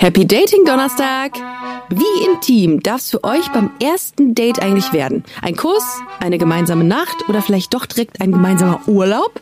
[0.00, 1.32] Happy Dating Donnerstag!
[1.88, 5.24] Wie intim darf es für euch beim ersten Date eigentlich werden?
[5.42, 5.82] Ein Kuss,
[6.20, 9.40] eine gemeinsame Nacht oder vielleicht doch direkt ein gemeinsamer Urlaub?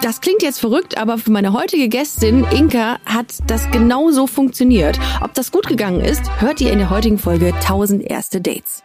[0.00, 5.00] Das klingt jetzt verrückt, aber für meine heutige Gästin Inka hat das genauso funktioniert.
[5.20, 8.84] Ob das gut gegangen ist, hört ihr in der heutigen Folge 1000 erste Dates.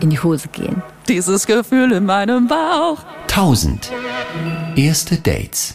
[0.00, 0.82] in die Hose gehen.
[1.08, 2.98] Dieses Gefühl in meinem Bauch.
[3.28, 3.90] 1000.
[4.76, 5.74] Erste Dates.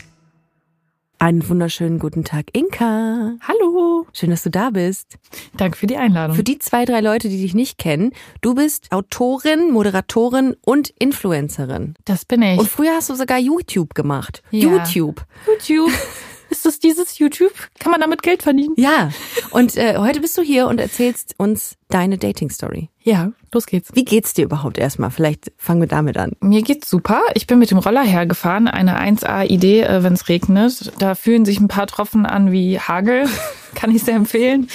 [1.18, 3.36] Einen wunderschönen guten Tag, Inka.
[3.42, 4.06] Hallo.
[4.12, 5.18] Schön, dass du da bist.
[5.56, 6.36] Danke für die Einladung.
[6.36, 11.96] Für die zwei, drei Leute, die dich nicht kennen, du bist Autorin, Moderatorin und Influencerin.
[12.04, 12.60] das bin ich.
[12.60, 14.44] Und früher hast du sogar YouTube gemacht.
[14.52, 14.70] Ja.
[14.70, 15.26] YouTube.
[15.48, 15.92] YouTube.
[16.56, 17.52] Ist das dieses YouTube?
[17.80, 18.76] Kann man damit Geld verdienen?
[18.78, 19.10] Ja.
[19.52, 22.90] Und äh, heute bist du hier und erzählst uns deine Dating-Story.
[23.04, 23.90] Ja, los geht's.
[23.94, 25.12] Wie geht's dir überhaupt erstmal?
[25.12, 26.32] Vielleicht fangen wir damit an.
[26.40, 27.22] Mir geht's super.
[27.34, 28.70] Ich bin mit dem Roller hergefahren.
[28.70, 30.94] Eine 1A-Idee, äh, wenn es regnet.
[30.98, 33.28] Da fühlen sich ein paar Tropfen an wie Hagel.
[33.76, 34.68] Kann ich sehr empfehlen.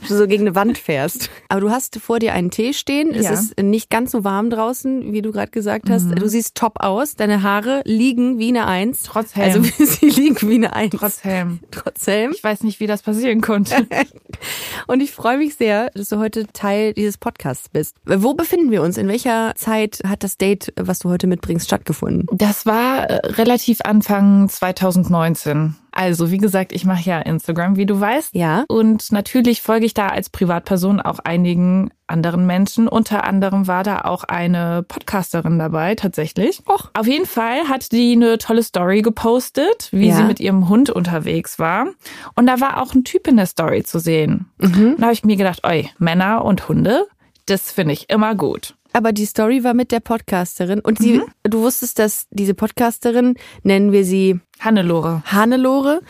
[0.00, 1.30] Ob du so gegen eine Wand fährst.
[1.48, 3.14] Aber du hast vor dir einen Tee stehen.
[3.14, 3.32] Es Ja.
[3.32, 6.06] ist nicht ganz so warm draußen, wie du gerade gesagt hast.
[6.10, 7.14] Du siehst top aus.
[7.14, 9.02] Deine Haare liegen wie eine Eins.
[9.04, 9.62] Trotz Helm.
[9.64, 10.94] Also sie liegen wie eine Eins.
[10.98, 11.60] Trotz Helm.
[11.70, 12.32] Trotz Helm.
[12.34, 13.86] Ich weiß nicht, wie das passieren konnte.
[14.86, 17.96] Und ich freue mich sehr, dass du heute Teil dieses Podcasts bist.
[18.04, 18.96] Wo befinden wir uns?
[18.96, 22.26] In welcher Zeit hat das Date, was du heute mitbringst, stattgefunden?
[22.32, 25.74] Das war äh, relativ Anfang 2019.
[25.98, 28.32] Also, wie gesagt, ich mache ja Instagram, wie du weißt.
[28.32, 28.64] Ja.
[28.68, 32.86] Und natürlich folge ich da als Privatperson auch einigen anderen Menschen.
[32.86, 36.62] Unter anderem war da auch eine Podcasterin dabei, tatsächlich.
[36.68, 36.90] Och.
[36.94, 40.14] Auf jeden Fall hat die eine tolle Story gepostet, wie Ja.
[40.14, 41.88] sie mit ihrem Hund unterwegs war.
[42.36, 44.46] Und da war auch ein Typ in der Story zu sehen.
[44.60, 47.08] Und da habe ich mir gedacht, oi, Männer und Hunde,
[47.46, 48.74] das finde ich immer gut.
[48.98, 53.92] Aber die Story war mit der Podcasterin und sie, du wusstest, dass diese Podcasterin, nennen
[53.92, 55.22] wir sie Hannelore.
[55.24, 56.00] Hannelore,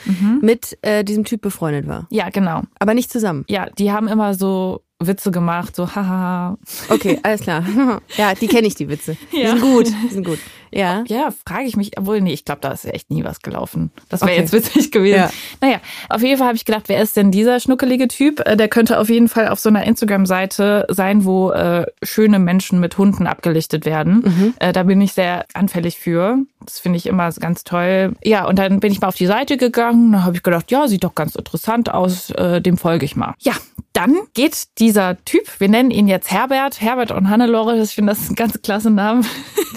[0.41, 2.07] mit äh, diesem Typ befreundet war.
[2.09, 2.63] Ja, genau.
[2.79, 3.45] Aber nicht zusammen.
[3.47, 6.57] Ja, die haben immer so Witze gemacht, so haha.
[6.89, 7.63] Okay, alles klar.
[8.17, 9.19] ja, die kenne ich, die Witze.
[9.33, 9.51] Die Ja.
[9.51, 10.39] sind gut, die sind gut.
[10.73, 11.05] Ja.
[11.07, 13.91] Ja, frage ich mich, obwohl, nee, ich glaube, da ist ja echt nie was gelaufen.
[14.09, 14.41] Das wäre Okay.
[14.41, 15.17] jetzt witzig gewesen.
[15.19, 15.31] Ja.
[15.61, 18.41] Naja, auf jeden Fall habe ich gedacht, wer ist denn dieser schnuckelige Typ?
[18.47, 22.81] Äh, Der könnte auf jeden Fall auf so einer Instagram-Seite sein, wo äh, schöne Menschen
[22.81, 24.55] mit Hunden abgelichtet werden.
[24.59, 26.39] Äh, da bin ich sehr anfällig für.
[26.65, 28.15] Das finde ich immer ganz toll.
[28.23, 30.13] Ja, und dann bin ich mal auf die Seite gegangen.
[30.13, 32.31] Da habe ich gedacht, ja, sieht doch ganz interessant aus.
[32.31, 33.35] Äh, dem folge ich mal.
[33.39, 33.53] Ja,
[33.93, 38.21] dann geht dieser Typ, wir nennen ihn jetzt Herbert, Herbert und Hannelore, ich finde das
[38.23, 39.23] ist ein ganz klasse Name.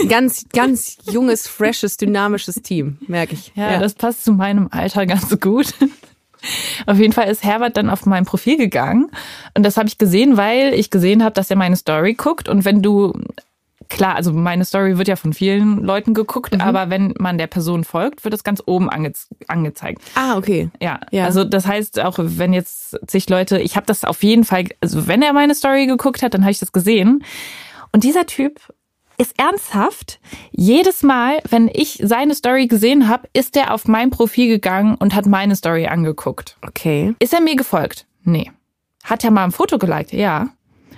[0.09, 3.51] Ganz, ganz junges, freshes, dynamisches Team, merke ich.
[3.55, 5.73] Ja, das passt zu meinem Alter ganz gut.
[6.87, 9.11] Auf jeden Fall ist Herbert dann auf mein Profil gegangen
[9.55, 12.65] und das habe ich gesehen, weil ich gesehen habe, dass er meine Story guckt und
[12.65, 13.13] wenn du
[13.89, 17.83] klar, also meine Story wird ja von vielen Leuten geguckt, aber wenn man der Person
[17.83, 19.11] folgt, wird es ganz oben ange
[19.47, 20.01] angezeigt.
[20.15, 20.69] Ah, okay.
[20.81, 21.25] Ja, Ja.
[21.25, 25.07] also das heißt auch, wenn jetzt sich Leute, ich habe das auf jeden Fall, also
[25.07, 27.23] wenn er meine Story geguckt hat, dann habe ich das gesehen.
[27.91, 28.59] Und dieser Typ
[29.21, 30.19] ist ernsthaft,
[30.51, 35.13] jedes Mal, wenn ich seine Story gesehen habe, ist er auf mein Profil gegangen und
[35.13, 36.57] hat meine Story angeguckt.
[36.65, 37.13] Okay.
[37.19, 38.07] Ist er mir gefolgt?
[38.23, 38.51] Nee.
[39.03, 40.11] Hat er mal ein Foto geliked?
[40.11, 40.49] Ja.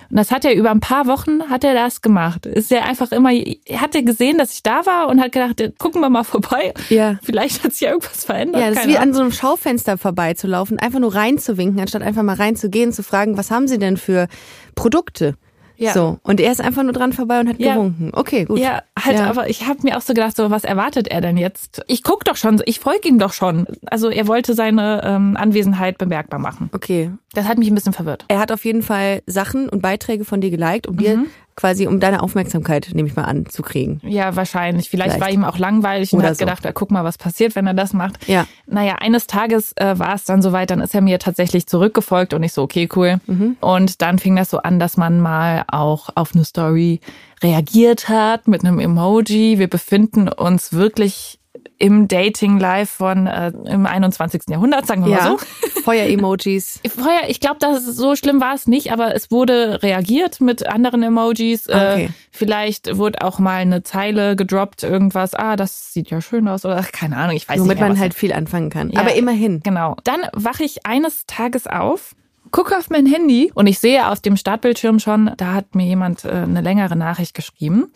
[0.09, 2.45] Und das hat er über ein paar Wochen hat er das gemacht.
[2.45, 5.99] Ist er einfach immer, er hatte gesehen, dass ich da war und hat gedacht, gucken
[5.99, 6.73] wir mal vorbei.
[6.89, 7.19] Ja.
[7.23, 8.61] Vielleicht hat sich ja irgendwas verändert.
[8.61, 9.09] Ja, das ist wie Ahnung.
[9.09, 13.51] an so einem Schaufenster vorbeizulaufen, einfach nur reinzuwinken, anstatt einfach mal reinzugehen, zu fragen, was
[13.51, 14.27] haben Sie denn für
[14.75, 15.35] Produkte?
[15.77, 15.93] Ja.
[15.93, 16.19] So.
[16.23, 17.73] Und er ist einfach nur dran vorbei und hat Ja.
[17.73, 18.11] gewunken.
[18.13, 18.59] Okay, gut.
[18.59, 19.29] Ja, halt, Ja.
[19.29, 21.81] aber ich habe mir auch so gedacht, so was erwartet er denn jetzt?
[21.87, 23.65] Ich guck doch schon, ich folge ihm doch schon.
[23.87, 26.69] Also er wollte seine ähm, Anwesenheit bemerkbar machen.
[26.73, 27.11] Okay.
[27.33, 28.25] Das hat mich ein bisschen verwirrt.
[28.27, 31.25] Er hat auf jeden Fall Sachen und Beiträge von dir geliked, um dir
[31.55, 33.99] quasi, um deine Aufmerksamkeit, nehme ich mal an, zu kriegen.
[34.03, 34.89] Ja, wahrscheinlich.
[34.89, 35.21] Vielleicht, Vielleicht.
[35.21, 36.45] war ihm auch langweilig und Oder hat so.
[36.45, 38.27] gedacht, ja, guck mal, was passiert, wenn er das macht.
[38.27, 38.45] Ja.
[38.65, 42.43] Naja, eines Tages äh, war es dann soweit, dann ist er mir tatsächlich zurückgefolgt und
[42.43, 43.19] ich so, okay, cool.
[43.59, 46.99] Und dann fing das so an, dass man mal auch auf eine Story
[47.41, 49.59] reagiert hat mit einem Emoji.
[49.59, 51.39] Wir befinden uns wirklich
[51.77, 54.43] im Dating Live von äh, im 21.
[54.49, 55.37] Jahrhundert, sagen wir mal Ja.
[55.37, 55.81] so.
[55.83, 56.79] Feuer-Emojis.
[56.95, 60.65] Vorher, ich glaube, dass es so schlimm war es nicht, aber es wurde reagiert mit
[60.67, 61.67] anderen Emojis.
[61.67, 62.05] Okay.
[62.05, 66.65] Äh, vielleicht wurde auch mal eine Zeile gedroppt, irgendwas, ah, das sieht ja schön aus
[66.65, 68.89] oder keine Ahnung, ich weiß Womit nicht mehr, man halt viel anfangen kann.
[68.89, 69.01] Ja.
[69.01, 69.59] Aber immerhin.
[69.63, 69.97] Genau.
[70.03, 72.15] Dann wache ich eines Tages auf,
[72.51, 76.23] gucke auf mein Handy und ich sehe auf dem Startbildschirm schon, da hat mir jemand
[76.23, 77.91] äh, eine längere Nachricht geschrieben.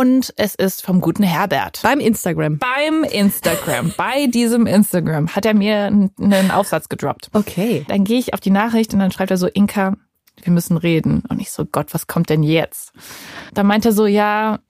[0.00, 1.80] Und es ist vom guten Herbert.
[1.82, 2.56] Beim Instagram.
[2.56, 7.28] Beim Instagram, bei diesem Instagram hat er mir einen Aufsatz gedroppt.
[7.34, 7.84] Okay.
[7.86, 9.98] Dann gehe ich auf die Nachricht und dann schreibt er so, Inka,
[10.42, 11.22] wir müssen reden.
[11.28, 12.92] Und ich so, Gott, was kommt denn jetzt?
[13.52, 14.60] Dann meint er so, ja,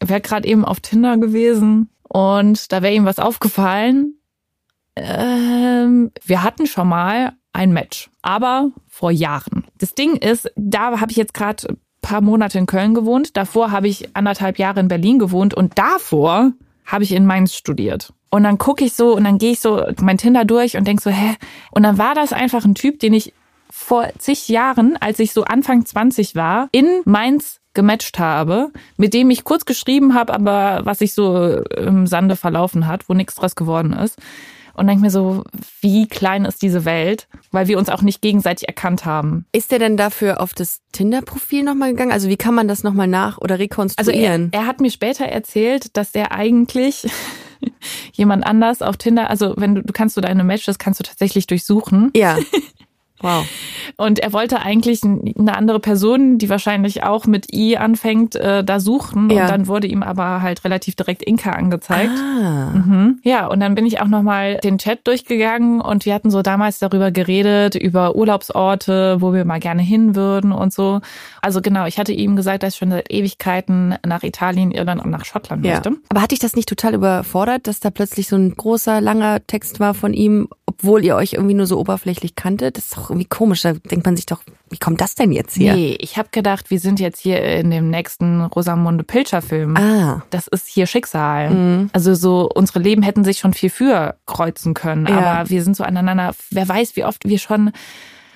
[0.00, 4.16] er wäre gerade eben auf Tinder gewesen und da wäre ihm was aufgefallen.
[4.96, 9.68] Ähm, wir hatten schon mal ein Match, aber vor Jahren.
[9.78, 13.36] Das Ding ist, da habe ich jetzt gerade paar Monate in Köln gewohnt.
[13.36, 16.52] Davor habe ich anderthalb Jahre in Berlin gewohnt und davor
[16.86, 18.12] habe ich in Mainz studiert.
[18.30, 21.00] Und dann gucke ich so und dann gehe ich so mein Tinder durch und denk
[21.00, 21.34] so, hä?
[21.70, 23.32] Und dann war das einfach ein Typ, den ich
[23.70, 29.30] vor zig Jahren, als ich so Anfang 20 war, in Mainz gematcht habe, mit dem
[29.30, 33.54] ich kurz geschrieben habe, aber was sich so im Sande verlaufen hat, wo nichts draus
[33.54, 34.18] geworden ist.
[34.74, 35.44] Und denk mir so,
[35.80, 39.46] wie klein ist diese Welt, weil wir uns auch nicht gegenseitig erkannt haben.
[39.52, 42.12] Ist der denn dafür auf das Tinder-Profil nochmal gegangen?
[42.12, 44.48] Also wie kann man das nochmal nach- oder Also er, rekonstruieren?
[44.52, 47.06] er hat mir später erzählt, dass der eigentlich
[48.12, 51.46] jemand anders auf Tinder, also wenn du, du kannst du deine Matches, kannst du tatsächlich
[51.46, 52.10] durchsuchen.
[52.14, 52.36] ja.
[53.20, 53.46] Wow.
[53.96, 58.80] Und er wollte eigentlich eine andere Person, die wahrscheinlich auch mit I anfängt, äh, da
[58.80, 59.30] suchen.
[59.30, 59.42] Ja.
[59.42, 62.12] Und dann wurde ihm aber halt relativ direkt Inka angezeigt.
[62.16, 62.70] Ah.
[62.70, 63.18] Mhm.
[63.22, 66.78] Ja, und dann bin ich auch nochmal den Chat durchgegangen und wir hatten so damals
[66.78, 71.00] darüber geredet, über Urlaubsorte, wo wir mal gerne hin würden und so.
[71.42, 75.10] Also genau, ich hatte ihm gesagt, dass ich schon seit Ewigkeiten nach Italien, Irland und
[75.10, 75.72] nach Schottland Ja.
[75.74, 75.92] möchte.
[76.08, 79.80] Aber hat dich das nicht total überfordert, dass da plötzlich so ein großer, langer Text
[79.80, 82.76] war von ihm, obwohl ihr euch irgendwie nur so oberflächlich kanntet?
[82.76, 83.62] Das ist doch irgendwie komisch.
[83.62, 85.74] Da denkt man sich doch, wie kommt das denn jetzt hier?
[85.74, 89.76] Nee, ich habe gedacht, wir sind jetzt hier in dem nächsten Rosamunde Pilcher-Film.
[89.76, 90.22] Ah.
[90.30, 91.88] Das ist hier Schicksal.
[91.92, 95.06] Also so, unsere Leben hätten sich schon viel früher kreuzen können.
[95.06, 95.18] Ja.
[95.18, 97.72] Aber wir sind so aneinander, wer weiß, wie oft wir schon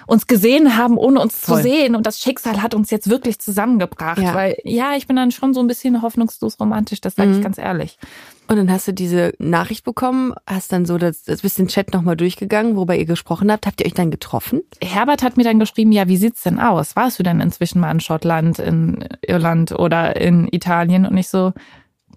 [0.06, 1.56] uns gesehen haben, ohne uns Voll.
[1.56, 1.94] zu sehen.
[1.94, 4.18] Und das Schicksal hat uns jetzt wirklich zusammengebracht.
[4.18, 4.34] Ja.
[4.34, 7.58] Weil, ja, ich bin dann schon so ein bisschen hoffnungslos romantisch, das sage ich ganz
[7.58, 7.98] ehrlich.
[8.46, 11.94] Und dann hast du diese Nachricht bekommen, hast dann so das, das bist den Chat
[11.94, 13.66] nochmal durchgegangen, worüber ihr gesprochen habt.
[13.66, 14.60] Habt ihr euch dann getroffen?
[14.82, 16.94] Herbert hat mir dann geschrieben, ja, wie sieht's denn aus?
[16.94, 21.06] Warst du denn inzwischen mal in Schottland, in Irland oder in Italien?
[21.06, 21.52] Und ich so,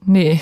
[0.05, 0.41] nee.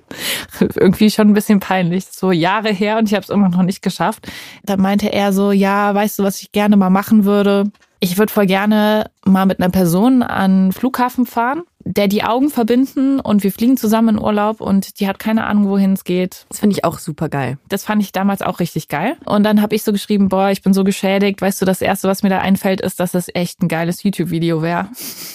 [0.60, 2.06] Irgendwie schon ein bisschen peinlich.
[2.10, 4.26] So Jahre her und ich habe es immer noch nicht geschafft.
[4.64, 7.64] Dann meinte er so, ja, weißt du, was ich gerne mal machen würde?
[7.98, 12.50] Ich würde voll gerne mal mit einer Person an den Flughafen fahren, der die Augen
[12.50, 16.44] verbinden und wir fliegen zusammen in Urlaub und die hat keine Ahnung, wohin es geht.
[16.50, 17.58] Das finde ich auch super geil.
[17.68, 19.16] Das fand ich damals auch richtig geil.
[19.24, 21.40] Und dann habe ich so geschrieben, boah, ich bin so geschädigt.
[21.40, 24.60] Weißt du, das Erste, was mir da einfällt, ist, dass das echt ein geiles YouTube-Video
[24.60, 24.88] wäre.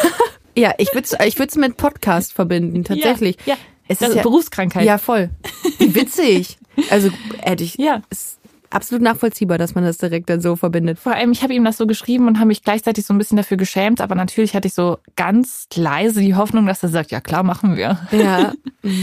[0.56, 3.38] Ja, ich würde ich würd's mit Podcast verbinden, tatsächlich.
[3.46, 3.60] Ja, ja.
[3.88, 4.86] Es das ist ja, Berufskrankheit.
[4.86, 5.30] ja, voll.
[5.78, 6.58] Wie witzig.
[6.90, 7.10] Also
[7.40, 7.76] hätte ich.
[7.76, 8.02] Ja.
[8.10, 8.40] Ist
[8.74, 11.00] absolut nachvollziehbar, dass man das direkt dann so verbindet.
[11.00, 13.38] Vor allem, ich habe ihm das so geschrieben und habe mich gleichzeitig so ein bisschen
[13.38, 17.22] dafür geschämt, aber natürlich hatte ich so ganz leise die Hoffnung, dass er sagt, ja
[17.22, 18.00] klar, machen wir.
[18.12, 18.54] Ja.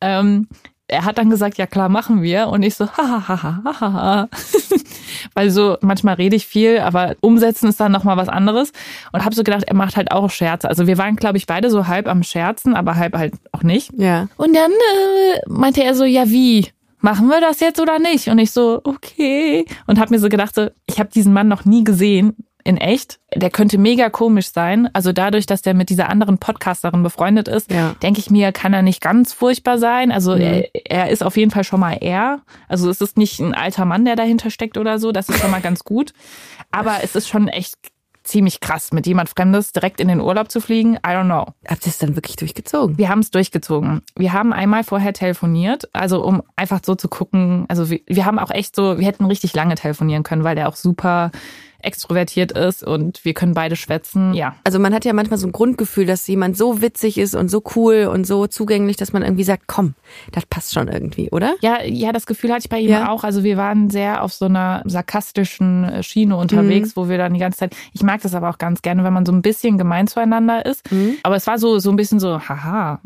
[0.00, 0.48] Ähm,
[0.86, 2.48] er hat dann gesagt, ja klar, machen wir.
[2.48, 4.28] Und ich so, hahaha.
[5.34, 8.72] Weil so, manchmal rede ich viel, aber umsetzen ist dann nochmal was anderes.
[9.12, 10.68] Und habe so gedacht, er macht halt auch Scherze.
[10.68, 13.90] Also wir waren, glaube ich, beide so halb am Scherzen, aber halb halt auch nicht.
[13.96, 14.28] Ja.
[14.36, 16.66] Und dann äh, meinte er so, ja wie?
[17.00, 18.28] Machen wir das jetzt oder nicht?
[18.28, 19.66] Und ich so, okay.
[19.86, 23.20] Und habe mir so gedacht, so, ich habe diesen Mann noch nie gesehen in echt.
[23.34, 24.88] Der könnte mega komisch sein.
[24.94, 27.94] Also dadurch, dass der mit dieser anderen Podcasterin befreundet ist, Ja.
[28.02, 30.10] Denke ich mir, kann er nicht ganz furchtbar sein.
[30.10, 32.40] Also er, er ist auf jeden Fall schon mal er.
[32.66, 35.12] Also es ist nicht ein alter Mann, der dahinter steckt oder so.
[35.12, 36.12] Das ist schon mal ganz gut.
[36.70, 37.74] Aber es ist schon echt
[38.24, 40.94] ziemlich krass, mit jemand Fremdes direkt in den Urlaub zu fliegen.
[40.94, 41.46] I don't know.
[41.68, 42.96] Habt ihr es dann wirklich durchgezogen?
[42.96, 44.00] Wir haben es durchgezogen.
[44.16, 47.66] Wir haben einmal vorher telefoniert, also um einfach so zu gucken.
[47.68, 50.68] Also wir, wir haben auch echt so, wir hätten richtig lange telefonieren können, weil der
[50.68, 51.30] auch super
[51.84, 54.34] extrovertiert ist und wir können beide schwätzen.
[54.34, 54.56] Ja.
[54.64, 57.62] Also man hat ja manchmal so ein Grundgefühl, dass jemand so witzig ist und so
[57.76, 59.94] cool und so zugänglich, dass man irgendwie sagt, komm,
[60.32, 61.54] das passt schon irgendwie, oder?
[61.60, 63.10] Ja, ja, das Gefühl hatte ich bei ihm Ja.
[63.10, 63.24] auch.
[63.24, 67.40] Also wir waren sehr auf so einer sarkastischen äh, Schiene unterwegs, wo wir dann die
[67.40, 70.06] ganze Zeit, ich mag das aber auch ganz gerne, wenn man so ein bisschen gemein
[70.06, 70.82] zueinander ist.
[71.22, 73.00] Aber es war so, so ein bisschen so, haha.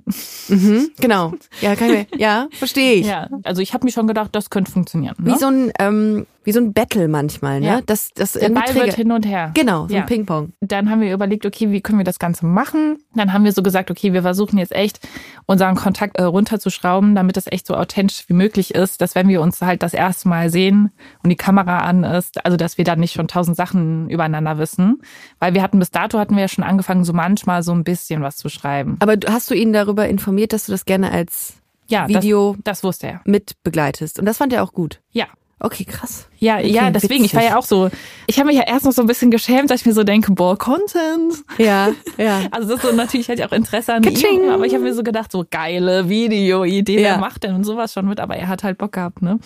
[0.49, 1.33] Mhm, genau.
[1.61, 3.07] Ja, kann ich ja, verstehe ich.
[3.07, 5.15] Ja, also ich habe mir schon gedacht, das könnte funktionieren.
[5.19, 5.33] Ne?
[5.35, 7.67] Wie so ein, ähm, wie so ein Battle manchmal, ne?
[7.67, 7.81] Ja.
[7.85, 9.51] Das, das Der Ball wird triggert- hin und her.
[9.53, 10.01] Genau, so Ja.
[10.01, 10.55] ein Ping-Pong.
[10.63, 12.97] dann haben wir überlegt, okay, wie können wir das Ganze machen?
[13.15, 15.07] Dann haben wir so gesagt, okay, wir versuchen jetzt echt
[15.45, 19.43] unseren Kontakt äh, runterzuschrauben, damit das echt so authentisch wie möglich ist, dass wenn wir
[19.43, 20.91] uns halt das erste Mal sehen
[21.23, 25.03] und die Kamera an ist, also dass wir dann nicht schon tausend Sachen übereinander wissen,
[25.41, 28.23] weil wir hatten bis dato hatten wir ja schon angefangen, so manchmal so ein bisschen
[28.23, 28.97] was zu schreiben.
[29.01, 31.57] Aber hast du ihn darüber informiert, dass du das gerne als
[31.89, 33.21] Ja, Video das, das wusste er.
[33.27, 34.19] mit begleitest?
[34.19, 35.01] Und das fand er auch gut.
[35.11, 35.27] Ja.
[35.61, 36.29] Okay, krass.
[36.39, 37.53] Ja, Okay, ja, deswegen, ich war witzig.
[37.53, 37.91] ja auch so,
[38.27, 40.33] ich habe mich ja erst noch so ein bisschen geschämt, dass ich mir so denke,
[40.33, 41.35] boah, Content.
[41.59, 42.41] Ja, ja.
[42.51, 44.95] Also das ist so natürlich hätte ich auch Interesse an ihm, aber ich habe mir
[44.95, 47.11] so gedacht, so geile Videoidee, Ja.
[47.11, 49.39] wer macht denn und sowas schon mit, aber er hat halt Bock gehabt, ne?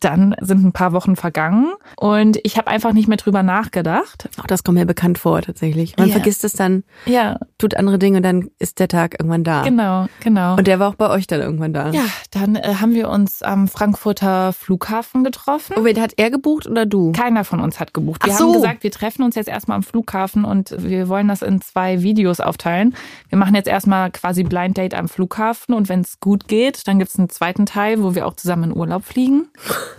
[0.00, 4.28] Dann sind ein paar Wochen vergangen und ich habe einfach nicht mehr drüber nachgedacht.
[4.40, 5.96] Auch das kommt mir bekannt vor, tatsächlich.
[5.96, 6.12] Man Ja.
[6.12, 9.62] vergisst es dann, Ja, tut andere Dinge und dann ist der Tag irgendwann da.
[9.62, 10.56] genau, genau.
[10.56, 11.90] Und der war auch bei euch dann irgendwann da.
[11.90, 15.74] ja, dann äh, haben wir uns am Frankfurter Flughafen getroffen.
[15.78, 17.12] Oh, wait, hat er gebucht oder du?
[17.12, 18.24] Keiner von uns hat gebucht.
[18.24, 18.52] Wir Ach haben so.
[18.52, 22.40] gesagt, wir treffen uns jetzt erstmal am Flughafen und wir wollen das in zwei Videos
[22.40, 22.94] aufteilen.
[23.28, 26.98] Wir machen jetzt erstmal quasi Blind Date am Flughafen und wenn es gut geht, dann
[26.98, 29.48] gibt's einen zweiten Teil, wo wir auch zusammen in Urlaub fliegen.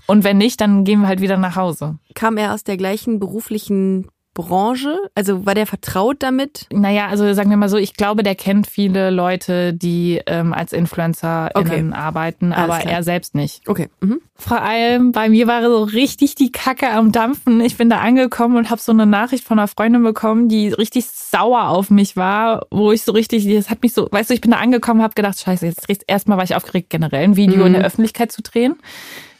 [0.06, 1.98] Und wenn nicht, dann gehen wir halt wieder nach Hause.
[2.16, 5.00] Kam er aus der gleichen beruflichen Branche?
[5.16, 6.68] Also war der vertraut damit?
[6.72, 10.74] Naja, also sagen wir mal so, ich glaube, der kennt viele Leute, die ähm, als
[10.74, 11.84] Influencer Okay.
[11.92, 12.94] arbeiten, Alles aber klar.
[12.94, 13.68] er selbst nicht.
[13.68, 13.90] Okay.
[14.00, 14.22] Mhm.
[14.36, 17.60] Vor allem bei mir war so richtig die Kacke am Dampfen.
[17.62, 21.08] Ich bin da angekommen und habe so eine Nachricht von einer Freundin bekommen, die richtig
[21.08, 24.42] sauer auf mich war, wo ich so richtig, das hat mich so, weißt du, ich
[24.42, 27.74] bin da angekommen, habe gedacht, scheiße, jetzt erstmal war ich aufgeregt, generell ein Video in
[27.74, 28.76] der Öffentlichkeit zu drehen.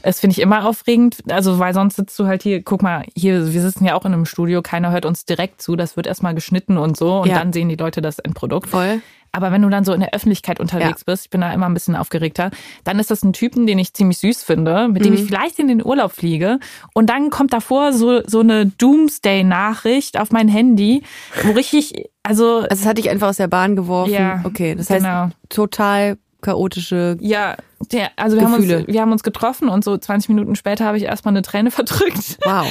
[0.04, 3.52] Das finde ich immer aufregend, also weil sonst sitzt du halt hier, guck mal, hier,
[3.54, 6.36] wir sitzen ja auch in einem Studio, keiner hört uns direkt zu, das wird erstmal
[6.36, 7.40] geschnitten und so und Ja.
[7.40, 8.70] dann sehen die Leute das Endprodukt.
[8.70, 9.02] Voll.
[9.34, 11.74] Aber wenn du dann so in der Öffentlichkeit unterwegs bist, ich bin da immer ein
[11.74, 12.50] bisschen aufgeregter,
[12.86, 15.20] dann ist das ein Typen, den ich ziemlich süß finde, mit dem Mhm.
[15.20, 16.60] ich vielleicht in den Urlaub fliege.
[16.94, 21.04] Und dann kommt davor so, so eine Doomsday-Nachricht auf mein Handy,
[21.44, 24.14] wo richtig, also, Also es hat dich einfach aus der Bahn geworfen.
[24.14, 25.30] Ja, okay, das heißt genau.
[25.50, 27.18] total chaotische.
[27.20, 27.56] ja,
[27.92, 28.80] der, also wir haben, Gefühle.
[28.80, 31.72] uns, wir haben uns getroffen und so 20 Minuten später habe ich erstmal eine Träne
[31.72, 32.38] verdrückt.
[32.44, 32.68] Wow.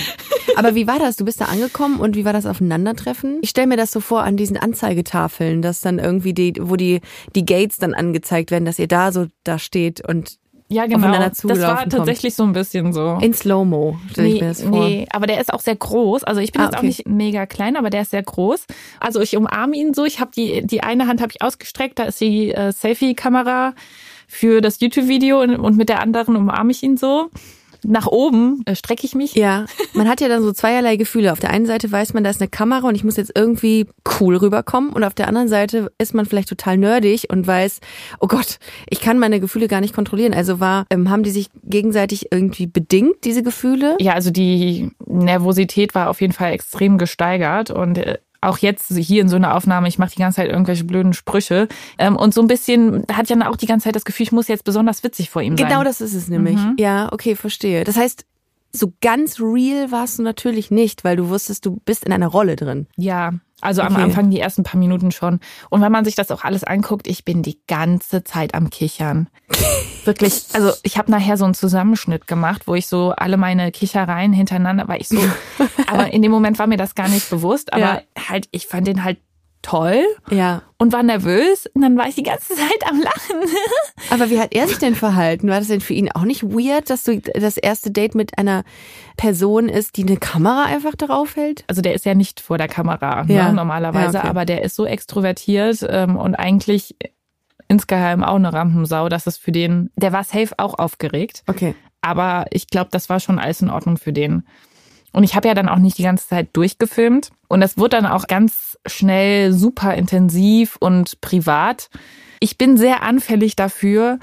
[0.57, 1.17] Aber wie war das?
[1.17, 3.39] Du bist da angekommen und wie war das Aufeinandertreffen?
[3.43, 7.01] Ich stelle mir das so vor an diesen Anzeigetafeln, dass dann irgendwie die, wo die,
[7.35, 10.99] die Gates dann angezeigt werden, dass ihr da so da steht und Ja, genau.
[10.99, 13.19] Aufeinander Das war tatsächlich so ein bisschen so.
[13.21, 14.71] in Slow-Mo, stelle ich mir das vor.
[14.89, 16.25] Nee, aber der ist auch sehr groß.
[16.25, 16.87] Also ich bin Ah, jetzt auch okay.
[16.89, 18.67] nicht mega klein, aber der ist sehr groß.
[18.99, 20.05] Also ich umarme ihn so.
[20.05, 21.99] Ich habe die die eine Hand habe ich ausgestreckt.
[22.01, 23.75] Da ist die äh, Selfie-Kamera
[24.27, 27.31] für das YouTube-Video und mit der anderen umarme ich ihn so.
[27.89, 29.35] Nach oben äh, strecke ich mich.
[29.35, 31.33] Ja, man hat ja dann so zweierlei Gefühle.
[31.33, 33.87] Auf der einen Seite weiß man, da ist eine Kamera und ich muss jetzt irgendwie
[34.21, 34.93] cool rüberkommen.
[34.93, 37.81] Und auf der anderen Seite ist man vielleicht total nerdig und weiß,
[38.21, 40.35] oh Gott, ich kann meine Gefühle gar nicht kontrollieren.
[40.35, 43.97] Also war, ähm, haben die sich gegenseitig irgendwie bedingt, diese Gefühle?
[44.01, 49.23] Ja, also die Nervosität war auf jeden Fall extrem gesteigert und äh, auch jetzt hier
[49.23, 52.41] in so einer Aufnahme, ich mache die ganze Zeit irgendwelche blöden Sprüche ähm, und so
[52.41, 55.31] ein bisschen hat Jan auch die ganze Zeit das Gefühl, ich muss jetzt besonders witzig
[55.31, 55.69] vor ihm sein.
[55.69, 56.59] Genau das ist es nämlich.
[56.79, 57.85] Ja, okay, verstehe.
[57.85, 58.25] Das heißt,
[58.73, 62.57] so ganz real warst du natürlich nicht, weil du wusstest, du bist in einer Rolle
[62.57, 62.87] drin.
[62.97, 64.03] Ja, also am Okay.
[64.05, 65.41] Anfang die ersten paar Minuten schon.
[65.71, 69.29] Und wenn man sich das auch alles anguckt, ich bin die ganze Zeit am Kichern.
[70.05, 74.33] Wirklich, also ich habe nachher so einen Zusammenschnitt gemacht, wo ich so alle meine Kichereien
[74.33, 75.19] hintereinander, weil ich so,
[75.89, 78.01] aber in dem Moment war mir das gar nicht bewusst, aber Ja.
[78.29, 79.19] halt, ich fand den halt
[79.67, 80.63] toll Ja.
[80.79, 83.51] und war nervös und dann war ich die ganze Zeit am Lachen.
[84.11, 85.49] Aber wie hat er sich denn verhalten?
[85.49, 88.63] War das denn für ihn auch nicht weird, dass du das erste Date mit einer
[89.17, 91.65] Person ist, die eine Kamera einfach darauf hält?
[91.67, 93.49] Also der ist ja nicht vor der Kamera Ja.
[93.49, 94.29] ne, normalerweise, Ja, okay.
[94.29, 96.95] aber der ist so extrovertiert ähm, und eigentlich
[97.69, 101.75] insgeheim auch eine Rampensau, dass es für den, der war safe auch aufgeregt, Okay.
[102.01, 104.47] aber ich glaube, das war schon alles in Ordnung für den.
[105.13, 108.07] Und ich habe ja dann auch nicht die ganze Zeit durchgefilmt und das wurde dann
[108.07, 111.89] auch ganz schnell super intensiv und privat.
[112.41, 114.19] Ich bin sehr anfällig dafür,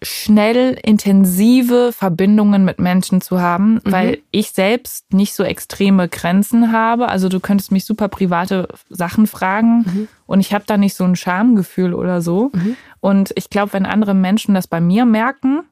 [0.00, 7.08] schnell intensive Verbindungen mit Menschen zu haben, weil ich selbst nicht so extreme Grenzen habe.
[7.08, 11.16] Also du könntest mich super private Sachen fragen und ich habe da nicht so ein
[11.16, 12.52] Schamgefühl oder so.
[13.00, 15.62] Und ich glaube, wenn andere Menschen das bei mir merken,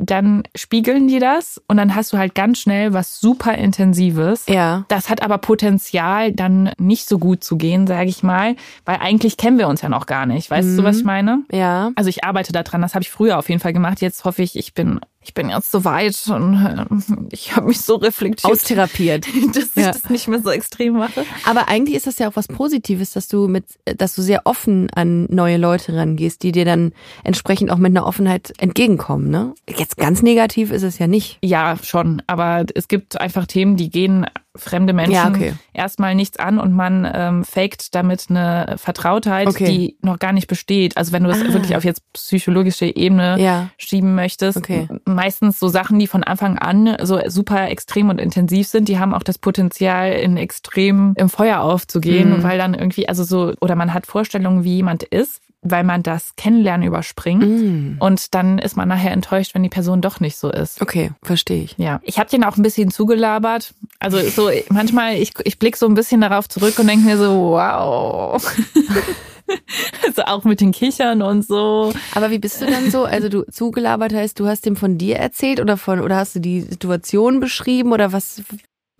[0.00, 4.46] dann spiegeln die das und dann hast du halt ganz schnell was super Intensives.
[4.46, 4.84] Ja.
[4.88, 9.36] Das hat aber Potenzial, dann nicht so gut zu gehen, sage ich mal, weil eigentlich
[9.36, 10.50] kennen wir uns ja noch gar nicht.
[10.50, 11.42] Weißt du, was ich meine?
[11.52, 11.92] Ja.
[11.96, 14.00] Also ich arbeite daran, das habe ich früher auf jeden Fall gemacht.
[14.00, 16.84] Jetzt hoffe ich, ich bin ich bin jetzt so weit und äh,
[17.30, 19.26] ich habe mich so reflektiert, Austherapiert.
[19.54, 19.92] dass ich Ja.
[19.92, 21.24] das nicht mehr so extrem mache.
[21.44, 24.88] Aber eigentlich ist das ja auch was Positives, dass du mit, dass du sehr offen
[24.94, 29.54] an neue Leute rangehst, die dir dann entsprechend auch mit einer Offenheit entgegenkommen, ne?
[29.68, 31.38] Jetzt ganz negativ ist es ja nicht.
[31.44, 32.22] Ja, schon.
[32.26, 35.54] Aber es gibt einfach Themen, die gehen fremde Menschen Ja, okay.
[35.72, 39.64] erstmal nichts an und man ähm, faked damit eine Vertrautheit, Okay.
[39.66, 40.96] die noch gar nicht besteht.
[40.96, 41.52] Also wenn du das Ah.
[41.52, 43.68] wirklich auf jetzt psychologische Ebene Ja.
[43.78, 44.88] schieben möchtest, Okay.
[45.04, 49.14] meistens so Sachen, die von Anfang an so super extrem und intensiv sind, die haben
[49.14, 52.42] auch das Potenzial, in extrem im Feuer aufzugehen, Mhm.
[52.42, 56.34] weil dann irgendwie, also so, oder man hat Vorstellungen, wie jemand ist, weil man das
[56.36, 57.42] Kennenlernen überspringt.
[57.42, 57.96] Mhm.
[57.98, 60.80] Und dann ist man nachher enttäuscht, wenn die Person doch nicht so ist.
[60.80, 61.74] Okay, verstehe ich.
[61.76, 63.74] Ja, ich habe den auch ein bisschen zugelabert.
[63.98, 67.52] Also so manchmal, ich, ich blick so ein bisschen darauf zurück und denke mir so,
[67.52, 68.42] wow.
[70.06, 71.92] also auch mit den Kichern und so.
[72.14, 73.04] Aber wie bist du dann so?
[73.04, 76.40] Also du zugelabert heißt, du hast dem von dir erzählt oder von oder hast du
[76.40, 78.42] die Situation beschrieben oder was?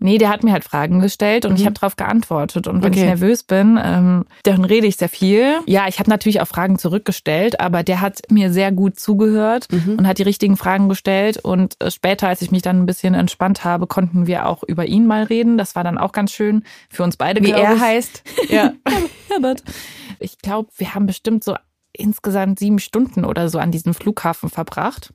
[0.03, 1.67] Nee, der hat mir halt Fragen gestellt und ich Mhm.
[1.67, 2.67] habe darauf geantwortet.
[2.67, 3.01] Und wenn Okay.
[3.01, 5.59] ich nervös bin, ähm, dann rede ich sehr viel.
[5.67, 9.97] Ja, ich habe natürlich auch Fragen zurückgestellt, aber der hat mir sehr gut zugehört Mhm.
[9.99, 11.37] und hat die richtigen Fragen gestellt.
[11.39, 14.87] Und äh, später, als ich mich dann ein bisschen entspannt habe, konnten wir auch über
[14.87, 15.59] ihn mal reden.
[15.59, 17.43] Das war dann auch ganz schön für uns beide.
[17.45, 17.81] Wie er ich.
[17.81, 18.23] heißt?
[18.49, 18.73] Ja.
[19.29, 19.63] Herbert.
[20.19, 21.55] Ich glaube, wir haben bestimmt so
[21.93, 25.13] insgesamt sieben Stunden oder so an diesem Flughafen verbracht.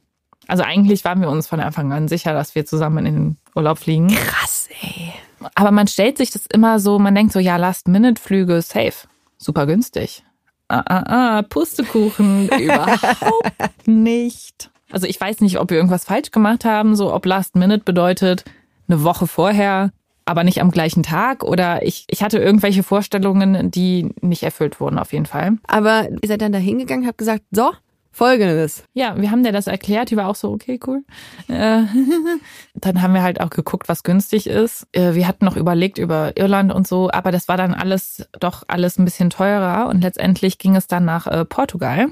[0.47, 3.79] Also eigentlich waren wir uns von Anfang an sicher, dass wir zusammen in den Urlaub
[3.79, 4.09] fliegen.
[4.09, 5.13] Krass, ey.
[5.53, 9.07] Aber man stellt sich das immer so, man denkt so, ja, Last-Minute-Flüge, safe,
[9.37, 10.23] super günstig.
[10.67, 14.71] Ah, ah, ah, Pustekuchen, überhaupt nicht.
[14.91, 18.43] Also ich weiß nicht, ob wir irgendwas falsch gemacht haben, so ob Last-Minute bedeutet
[18.87, 19.91] eine Woche vorher,
[20.25, 24.97] aber nicht am gleichen Tag oder ich, ich hatte irgendwelche Vorstellungen, die nicht erfüllt wurden
[24.97, 25.57] auf jeden Fall.
[25.67, 27.71] Aber ihr seid dann da hingegangen, habt gesagt, so,
[28.15, 28.83] folgendes.
[28.93, 31.03] Ja, wir haben dir das erklärt, die war auch so, okay, cool.
[31.49, 31.83] Äh,
[32.75, 34.87] dann haben wir halt auch geguckt, was günstig ist.
[34.93, 38.63] Äh, Wir hatten noch überlegt über Irland und so, aber das war dann alles doch
[38.67, 42.07] alles ein bisschen teurer und letztendlich ging es dann nach äh, Portugal.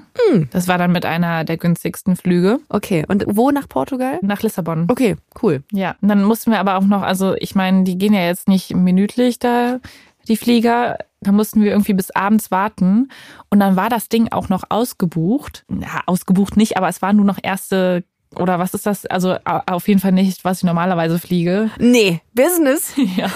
[0.52, 4.20] Das war dann mit einer der günstigsten Flüge Okay, und wo nach Portugal?
[4.22, 4.88] nach Lissabon.
[4.90, 5.64] Okay, cool.
[5.72, 8.48] Ja, und dann mussten wir aber auch noch, also ich meine, die gehen ja jetzt
[8.48, 9.80] nicht minütlich da,
[10.28, 10.98] die Flieger.
[11.24, 13.10] Da mussten wir irgendwie bis abends warten.
[13.50, 15.66] Und dann war das Ding auch noch ausgebucht.
[15.70, 18.04] Ja, ausgebucht nicht, aber es waren nur noch erste,
[18.36, 19.06] oder was ist das?
[19.06, 21.70] Also au- auf jeden Fall nicht, was ich normalerweise fliege.
[21.80, 22.94] Nee, Business.
[23.18, 23.28] Ja.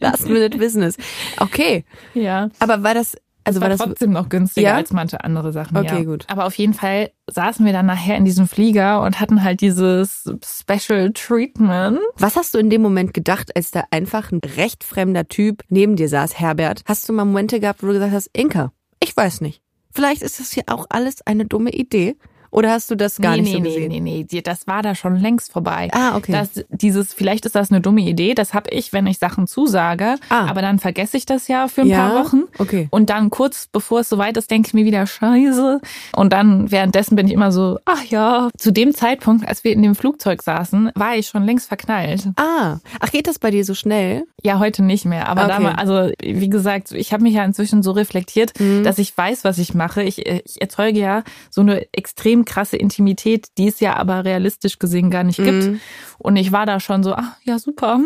[0.00, 0.96] Last Minute Business.
[1.38, 1.84] Okay,
[2.14, 2.48] Ja.
[2.58, 3.16] aber war das,
[3.48, 4.76] also war war das, trotzdem noch günstiger Ja?
[4.76, 5.76] als manche andere Sachen.
[5.76, 6.04] Okay, ja.
[6.04, 6.24] gut.
[6.28, 10.24] Aber auf jeden Fall saßen wir dann nachher in diesem Flieger und hatten halt dieses
[10.44, 11.98] Special Treatment.
[12.16, 15.96] was hast du in dem Moment gedacht, als da einfach ein recht fremder Typ neben
[15.96, 16.82] dir saß, Herbert?
[16.86, 19.62] Hast du mal Momente gehabt, wo du gesagt hast, Inka, ich weiß nicht.
[19.92, 22.16] Vielleicht ist das hier auch alles eine dumme Idee.
[22.50, 23.88] Oder hast du das gar nee, nicht nee, so nee, gesehen?
[23.90, 25.88] nee, nee, die- das war da schon längst vorbei.
[25.92, 26.32] Ah, okay.
[26.32, 30.16] Das, dieses, vielleicht ist das eine dumme Idee, das habe ich, wenn ich Sachen zusage,
[30.30, 30.46] Ah.
[30.48, 32.42] aber dann vergesse ich das ja für ein Ja, paar Wochen.
[32.58, 32.88] okay.
[32.90, 35.80] Und dann kurz bevor es soweit ist, denke ich mir wieder Scheiße.
[36.16, 38.48] Und dann währenddessen bin ich immer so, ach ja.
[38.56, 42.28] Zu dem Zeitpunkt, als wir in dem Flugzeug saßen, war ich schon längst verknallt.
[42.36, 44.24] Ah, ach, geht das bei dir so schnell?
[44.42, 45.28] Ja, heute nicht mehr.
[45.28, 45.52] Aber Okay.
[45.52, 48.84] damals, also wie gesagt, ich habe mich ja inzwischen so reflektiert, Mhm.
[48.84, 50.02] dass ich weiß, was ich mache.
[50.02, 55.10] Ich, ich erzeuge ja so eine extrem krasse Intimität, die es ja aber realistisch gesehen
[55.10, 55.80] gar nicht gibt.
[56.18, 57.98] Und ich war da schon so, ach ja, super.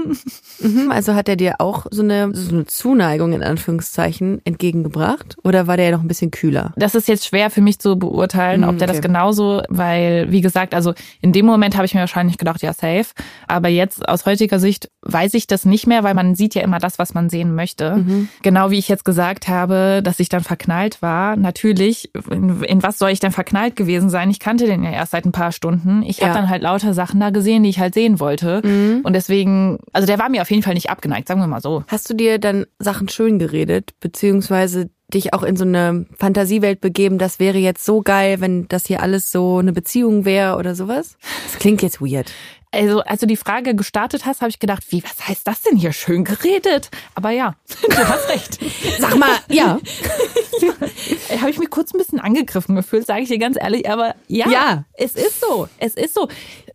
[0.61, 5.37] Mhm, also hat er dir auch so eine, so eine Zuneigung in Anführungszeichen entgegengebracht?
[5.43, 6.73] Oder war der noch ein bisschen kühler?
[6.77, 8.99] Das ist jetzt schwer für mich zu beurteilen, ob der okay.
[8.99, 10.93] das genauso, weil, wie gesagt, also
[11.23, 13.07] in dem Moment habe ich mir wahrscheinlich gedacht, ja, safe.
[13.49, 16.79] Aber jetzt aus heutiger Sicht weiß ich das nicht mehr, weil man sieht ja immer
[16.79, 18.05] das, was man sehen möchte.
[18.43, 21.37] Genau wie ich jetzt gesagt habe, dass ich dann verknallt war.
[21.37, 24.22] Natürlich, in, in was soll ich denn verknallt gewesen sein?
[24.31, 26.03] Ich kannte den ja erst seit ein paar Stunden.
[26.03, 26.29] Ich Ja.
[26.29, 28.61] habe dann halt lauter Sachen da gesehen, die ich halt sehen wollte.
[29.03, 31.85] Und deswegen, also der war mir auf jeden Fall nicht abgeneigt, sagen wir mal so.
[31.89, 37.19] Hast du dir dann Sachen schön geredet, beziehungsweise dich auch in so eine Fantasiewelt begeben,
[37.19, 41.17] das wäre jetzt so geil, wenn das hier alles so eine Beziehung wäre oder sowas?
[41.45, 42.33] Das klingt jetzt weird.
[42.75, 45.77] Also, als du die Frage gestartet hast, habe ich gedacht, wie, was heißt das denn
[45.77, 45.93] hier?
[45.93, 46.91] Schön geredet.
[47.15, 47.55] Aber ja,
[47.89, 48.59] du hast recht.
[48.99, 49.79] Sag mal, ja.
[51.41, 53.91] Habe ich mich kurz ein bisschen angegriffen gefühlt, sage ich dir ganz ehrlich.
[53.91, 54.85] Aber ja, Ja.
[54.95, 55.69] es ist so.
[55.79, 56.29] Es ist so.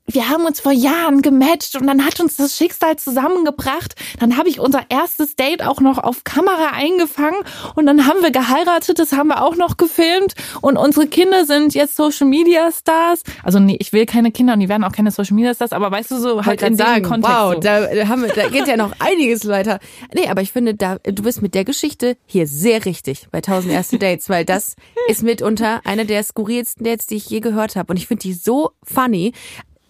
[0.10, 3.94] Wir haben uns vor Jahren gematcht und dann hat uns das Schicksal zusammengebracht.
[4.22, 7.42] Dann habe ich unser erstes Date auch noch auf Kamera eingefangen
[7.76, 11.74] und dann haben wir geheiratet, das haben wir auch noch gefilmt und unsere Kinder sind
[11.74, 13.24] jetzt Social Media Stars.
[13.44, 15.92] Also nee, ich will keine Kinder und die werden auch keine Social Media Stars, aber
[15.92, 17.38] weißt du so halt in dem Kontext.
[17.38, 17.60] wow, so.
[17.60, 19.80] da, da, haben wir, da geht ja noch einiges weiter.
[20.16, 23.74] Nee, aber ich finde, da, du bist mit der Geschichte hier sehr richtig bei 1000
[23.74, 24.78] erste Dates, weil das
[25.10, 27.92] ist mitunter eine der skurrilsten Dates, die ich je gehört habe.
[27.92, 29.34] Und ich finde die so funny.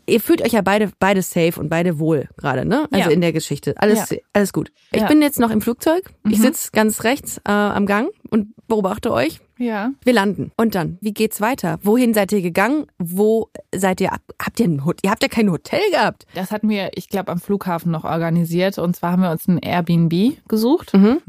[0.10, 2.88] Ihr fühlt euch ja beide, beide safe und beide wohl gerade, ne?
[2.92, 3.14] Also Ja.
[3.14, 3.74] in der Geschichte.
[3.78, 4.18] Alles, Ja.
[4.34, 4.72] alles gut.
[4.92, 5.06] Ich Ja.
[5.06, 5.10] Mhm.
[5.10, 6.10] bin jetzt noch im Flugzeug.
[6.30, 9.40] Ich sitz ganz rechts äh, am Gang und beobachte euch.
[9.60, 9.90] Ja.
[10.04, 10.52] Wir landen.
[10.56, 11.80] Und dann, wie geht's weiter?
[11.82, 12.86] Wohin seid ihr gegangen?
[13.00, 14.22] Wo seid ihr ab?
[14.42, 15.00] Habt ihr ein Hotel?
[15.04, 16.26] Ihr habt ja kein Hotel gehabt.
[16.36, 18.78] Das hatten wir, ich glaube, am Flughafen noch organisiert.
[18.78, 21.22] Und zwar haben wir uns ein Airbnb gesucht Mhm.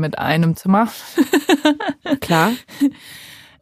[0.00, 0.88] mit einem Zimmer.
[2.20, 2.52] Klar.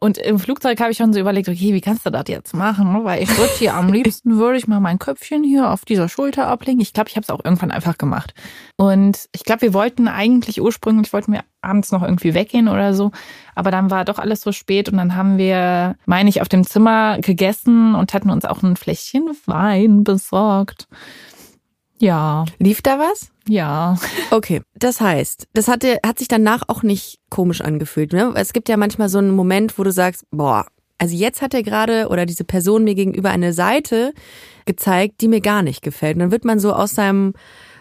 [0.03, 2.91] Und im Flugzeug habe ich schon so überlegt, okay, wie kannst du das jetzt machen?
[2.91, 3.05] ne?
[3.05, 6.47] Weil ich würde hier am liebsten würde ich mal mein Köpfchen hier auf dieser Schulter
[6.47, 6.81] ablegen.
[6.81, 8.33] Ich glaube, ich habe es auch irgendwann einfach gemacht.
[8.75, 13.11] Und ich glaube, wir wollten eigentlich ursprünglich wollten wir abends noch irgendwie weggehen oder so,
[13.55, 16.65] aber dann war doch alles so spät und dann haben wir, meine ich, auf dem
[16.65, 20.89] Zimmer gegessen und hatten uns auch ein Fläschchen Wein besorgt.
[21.99, 23.29] Ja, Lief da was?
[23.47, 23.97] ja.
[24.31, 28.13] Okay, das heißt, das hatte, hat sich danach auch nicht komisch angefühlt.
[28.13, 28.31] Ne?
[28.35, 30.65] Es gibt ja manchmal so einen Moment, wo du sagst, boah,
[30.97, 34.13] also jetzt hat er gerade oder diese Person mir gegenüber eine Seite
[34.65, 36.15] gezeigt, die mir gar nicht gefällt.
[36.15, 37.33] Und dann wird man so aus seinem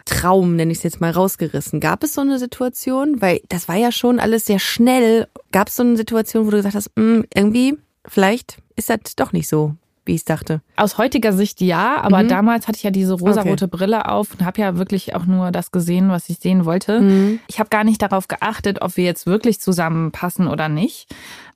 [0.04, 1.78] Traum, nenne ich es jetzt mal, rausgerissen.
[1.78, 3.20] Gab es so eine Situation?
[3.22, 5.28] Weil das war ja schon alles sehr schnell.
[5.52, 9.32] Gab es so eine Situation, wo du gesagt hast, "Hm, irgendwie, vielleicht ist das doch
[9.32, 10.60] nicht so, wie ich dachte.
[10.76, 14.60] Aus heutiger Sicht ja, aber damals hatte ich ja diese rosarote Brille auf und habe
[14.60, 17.38] ja wirklich auch nur das gesehen, was ich sehen wollte.
[17.46, 21.08] Ich habe gar nicht darauf geachtet, ob wir jetzt wirklich zusammenpassen oder nicht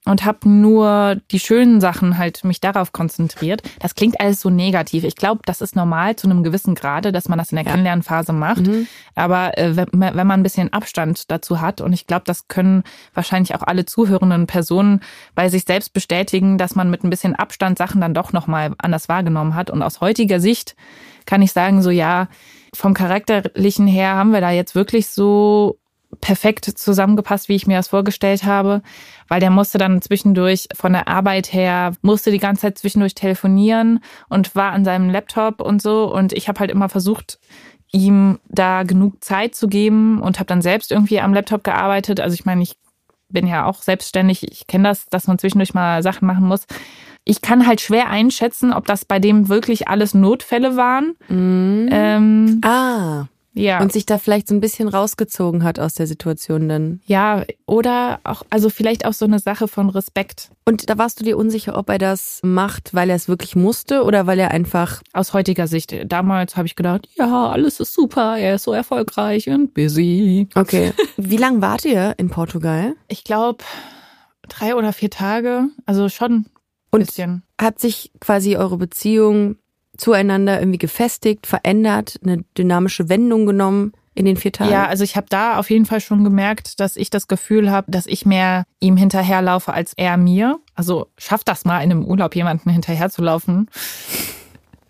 [0.06, 3.62] und habe nur die schönen Sachen halt mich darauf konzentriert.
[3.80, 5.04] Das klingt alles so negativ.
[5.04, 8.32] Ich glaube, das ist normal zu einem gewissen Grade, dass man das in der Kennenlernphase
[8.32, 8.62] macht.
[9.14, 12.84] Aber äh, wenn, wenn man ein bisschen Abstand dazu hat und ich glaube, das können
[13.14, 15.00] wahrscheinlich auch alle zuhörenden Personen
[15.34, 19.08] bei sich selbst bestätigen, dass man mit ein bisschen Abstand Sachen dann doch nochmal anders
[19.08, 19.70] wahrgenommen hat.
[19.70, 20.76] Und aus heutiger Sicht
[21.26, 22.28] kann ich sagen, so ja,
[22.72, 25.78] vom Charakterlichen her haben wir da jetzt wirklich so
[26.20, 28.82] perfekt zusammengepasst, wie ich mir das vorgestellt habe,
[29.28, 34.00] weil der musste dann zwischendurch von der Arbeit her, musste die ganze Zeit zwischendurch telefonieren
[34.28, 37.38] und war an seinem Laptop und so und ich habe halt immer versucht,
[37.92, 42.20] ihm da genug Zeit zu geben und habe dann selbst irgendwie am Laptop gearbeitet.
[42.20, 42.76] Also ich meine, ich
[43.28, 46.66] bin ja auch selbstständig, ich kenne das, dass man zwischendurch mal Sachen machen muss.
[47.24, 51.14] Ich kann halt schwer einschätzen, ob das bei dem wirklich alles Notfälle waren.
[51.90, 53.26] Ähm, Ah.
[53.56, 53.80] Ja.
[53.80, 57.00] Und sich da vielleicht so ein bisschen rausgezogen hat aus der Situation dann.
[57.06, 61.24] Ja, oder auch, also vielleicht auch so eine Sache von Respekt Und da warst du
[61.24, 65.02] dir unsicher, ob er das macht, weil er es wirklich musste oder weil er einfach.
[65.12, 65.94] aus heutiger Sicht.
[66.06, 70.48] Damals habe ich gedacht, ja, alles ist super, er ist so erfolgreich und busy.
[70.54, 70.92] Okay.
[71.16, 72.94] Wie lange wart ihr in Portugal?
[73.08, 73.64] Ich glaube,
[74.48, 76.46] drei oder vier Tage, also schon ein
[76.90, 77.42] Und bisschen.
[77.60, 79.56] hat sich quasi eure Beziehung
[79.96, 84.72] zueinander irgendwie gefestigt, verändert, eine dynamische Wendung genommen in den vier Tagen?
[84.72, 87.90] Ja, also ich habe da auf jeden Fall schon gemerkt, dass ich das Gefühl habe,
[87.90, 90.58] dass ich mehr ihm hinterherlaufe als er mir.
[90.74, 93.68] Also schafft das mal in einem Urlaub jemanden hinterherzulaufen.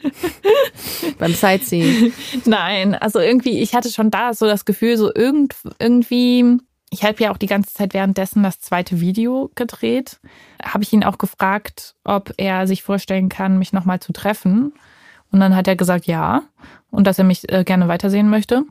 [1.19, 2.13] Beim Sightseeing.
[2.45, 6.59] Nein, also irgendwie, ich hatte schon da so das Gefühl, so irgend, irgendwie,
[6.91, 10.21] ich habe ja auch die ganze Zeit währenddessen das zweite Video gedreht.
[10.63, 14.73] Habe ich ihn auch gefragt, ob er sich vorstellen kann, mich nochmal zu treffen.
[15.33, 16.43] Und dann hat er gesagt, ja.
[16.91, 18.65] Und dass er mich äh, gerne weitersehen möchte.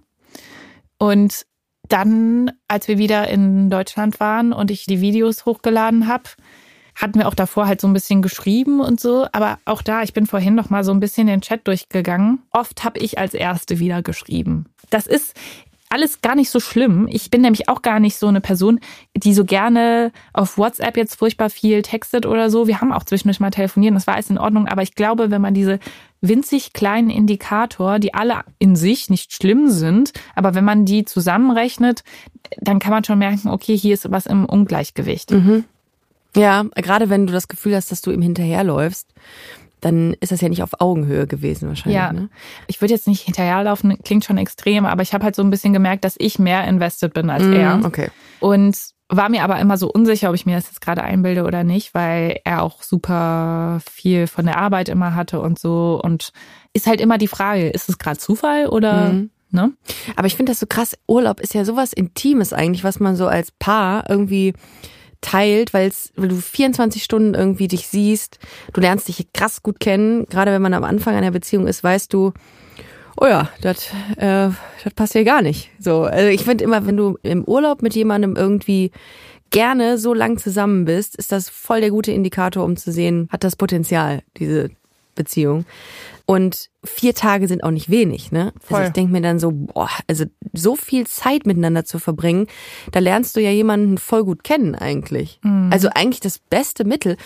[0.98, 1.46] Und
[1.90, 6.24] dann, als wir wieder in Deutschland waren und ich die Videos hochgeladen habe,
[6.96, 9.28] hatten wir auch davor halt so ein bisschen geschrieben und so.
[9.32, 12.42] Aber auch da, ich bin vorhin noch mal so ein bisschen den Chat durchgegangen.
[12.52, 14.66] Oft habe ich als Erste wieder geschrieben.
[14.90, 15.36] Das ist
[15.96, 17.08] alles gar nicht so schlimm.
[17.10, 18.82] Ich bin nämlich auch gar nicht so eine Person,
[19.16, 22.68] die so gerne auf WhatsApp jetzt furchtbar viel textet oder so.
[22.68, 24.68] Wir haben auch zwischendurch mal telefoniert, das war alles in Ordnung.
[24.68, 25.80] Aber ich glaube, wenn man diese
[26.20, 32.04] winzig kleinen Indikator, die alle in sich nicht schlimm sind, aber wenn man die zusammenrechnet,
[32.60, 35.34] dann kann man schon merken, okay, hier ist was im Ungleichgewicht.
[36.36, 39.14] Ja, gerade wenn du das Gefühl hast, dass du ihm hinterherläufst,
[39.86, 41.96] dann ist das ja nicht auf Augenhöhe gewesen wahrscheinlich.
[41.96, 42.30] Ja, Ne?
[42.68, 45.74] ich würde jetzt nicht hinterherlaufen, klingt schon extrem, aber ich habe halt so ein bisschen
[45.74, 47.78] gemerkt, dass ich mehr invested bin als er.
[47.78, 48.10] Mm, Okay.
[48.40, 48.76] Und
[49.10, 51.94] war mir aber immer so unsicher, ob ich mir das jetzt gerade einbilde oder nicht,
[51.94, 56.02] weil er auch super viel von der Arbeit immer hatte und so.
[56.04, 56.32] Und
[56.74, 59.30] ist halt immer die Frage, ist es gerade Zufall oder, Mhm.
[59.52, 59.72] ne?
[60.16, 60.98] Aber ich finde das so krass.
[61.08, 64.54] Urlaub ist ja sowas Intimes eigentlich, was man so als Paar irgendwie
[65.26, 68.38] teilt, weil du 24 Stunden irgendwie dich siehst.
[68.74, 70.26] Du lernst dich krass gut kennen.
[70.30, 72.32] Gerade wenn man am Anfang einer Beziehung ist, weißt du,
[73.18, 74.50] oh ja, das äh,
[74.84, 75.72] das passt hier gar nicht.
[75.80, 78.92] So, also ich finde immer, wenn du im Urlaub mit jemandem irgendwie
[79.50, 83.44] gerne so lang zusammen bist, ist das voll der gute Indikator, um zu sehen, hat
[83.44, 84.70] das Potenzial, diese
[85.16, 85.66] Beziehung.
[86.28, 88.52] Und vier Tage sind auch nicht wenig, ne?
[88.60, 88.78] Voll.
[88.78, 92.48] Also ich denke mir dann so, boah, also so viel Zeit miteinander zu verbringen,
[92.92, 95.40] da lernst du ja jemanden voll gut kennen eigentlich.
[95.70, 97.18] Also eigentlich das beste Mittel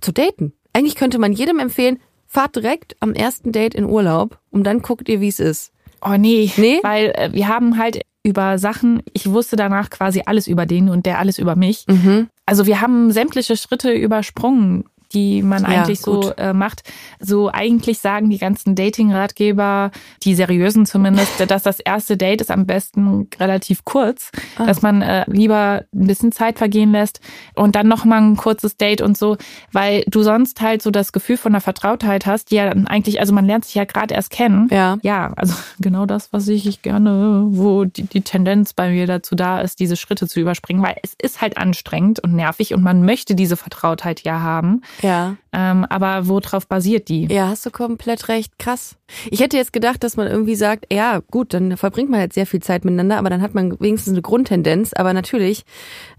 [0.00, 0.52] zu daten.
[0.72, 5.08] Eigentlich könnte man jedem empfehlen, fahrt direkt am ersten Date in Urlaub und dann guckt
[5.08, 5.72] ihr, wie es ist.
[6.04, 6.78] Oh nee, Nee?
[6.82, 11.06] weil äh, wir haben halt über Sachen, ich wusste danach quasi alles über den und
[11.06, 11.84] der alles über mich.
[11.88, 12.28] Mhm.
[12.46, 16.34] Also wir haben sämtliche Schritte übersprungen, die man Ja, eigentlich so gut.
[16.38, 16.82] äh, macht.
[17.18, 19.90] So eigentlich sagen die ganzen Dating-Ratgeber,
[20.22, 24.66] die seriösen zumindest, dass das erste Date ist am besten relativ kurz, Ah.
[24.66, 27.20] dass man äh, lieber ein bisschen Zeit vergehen lässt
[27.54, 29.36] und dann noch mal ein kurzes Date und so,
[29.72, 33.32] weil du sonst halt so das Gefühl von der Vertrautheit hast, die ja eigentlich, also
[33.32, 34.68] man lernt sich ja gerade erst kennen.
[34.70, 34.98] Ja.
[35.02, 39.34] Ja, also genau das, was ich, ich gerne, wo die, die Tendenz bei mir dazu
[39.34, 43.04] da ist, diese Schritte zu überspringen, weil es ist halt anstrengend und nervig und man
[43.04, 44.82] möchte diese Vertrautheit ja haben.
[45.02, 45.36] Ja.
[45.52, 47.26] Ähm, aber worauf basiert die?
[47.26, 48.58] Ja, hast du komplett recht.
[48.58, 48.96] Krass.
[49.30, 52.46] Ich hätte jetzt gedacht, dass man irgendwie sagt, ja, gut, dann verbringt man jetzt sehr
[52.46, 54.92] viel Zeit miteinander, aber dann hat man wenigstens eine Grundtendenz.
[54.92, 55.64] Aber natürlich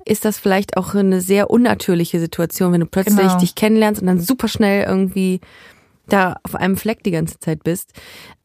[0.06, 3.38] ist das vielleicht auch eine sehr unnatürliche Situation, wenn du plötzlich Genau.
[3.38, 5.42] dich kennenlernst und dann super schnell irgendwie
[6.08, 7.94] da auf einem Fleck die ganze Zeit bist.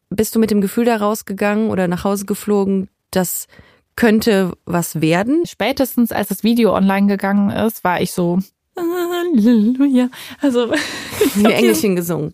[0.09, 3.47] Bist du mit dem Gefühl da rausgegangen oder nach Hause geflogen, das
[3.95, 5.43] könnte was werden?
[5.45, 8.39] Spätestens als das Video online gegangen ist, war ich so,
[8.77, 10.09] Halleluja.
[10.41, 10.71] Also,
[11.35, 12.33] Wie Engelchen gesungen.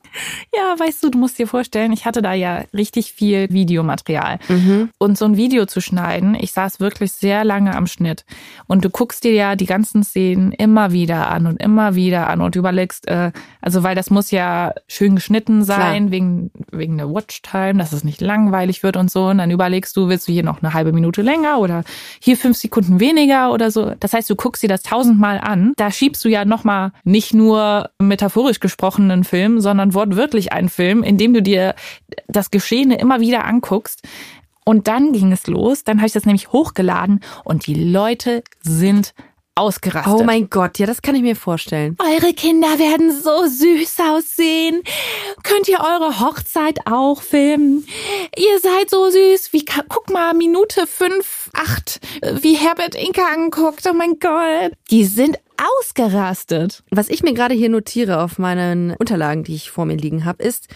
[0.53, 4.39] ja, weißt du, du musst dir vorstellen, ich hatte da ja richtig viel Videomaterial.
[4.49, 4.89] Mhm.
[4.97, 8.25] Und so ein Video zu schneiden, ich saß wirklich sehr lange am Schnitt.
[8.67, 12.41] Und du guckst dir ja die ganzen Szenen immer wieder an und immer wieder an
[12.41, 17.75] und überlegst, äh, also weil das muss ja schön geschnitten sein, wegen, wegen der Watchtime,
[17.75, 19.27] dass es nicht langweilig wird und so.
[19.27, 21.83] Und dann überlegst du, willst du hier noch eine halbe Minute länger oder
[22.19, 23.93] hier fünf Sekunden weniger oder so.
[23.99, 25.73] Das heißt, du guckst dir das tausendmal an.
[25.77, 31.03] Da schiebst du ja nochmal nicht nur metaphorisch gesprochen einen Film, sondern wortwörtlich einen Film,
[31.03, 31.75] in dem du dir
[32.27, 34.01] das Geschehene immer wieder anguckst.
[34.65, 35.83] Und dann ging es los.
[35.83, 39.13] Dann habe ich das nämlich hochgeladen und die Leute sind
[39.55, 40.13] ausgerastet.
[40.13, 41.95] Oh mein Gott, ja, das kann ich mir vorstellen.
[41.99, 44.81] Eure Kinder werden so süß aussehen.
[45.43, 47.85] Könnt ihr eure Hochzeit auch filmen?
[48.35, 49.53] Ihr seid so süß.
[49.53, 53.87] Wie, guck mal, Minute fünf, acht, äh, wie Herbert Inka anguckt.
[53.89, 54.71] Oh mein Gott.
[54.89, 56.83] Die sind ausgerastet.
[56.91, 60.43] Was ich mir gerade hier notiere auf meinen Unterlagen, die ich vor mir liegen habe,
[60.43, 60.67] ist,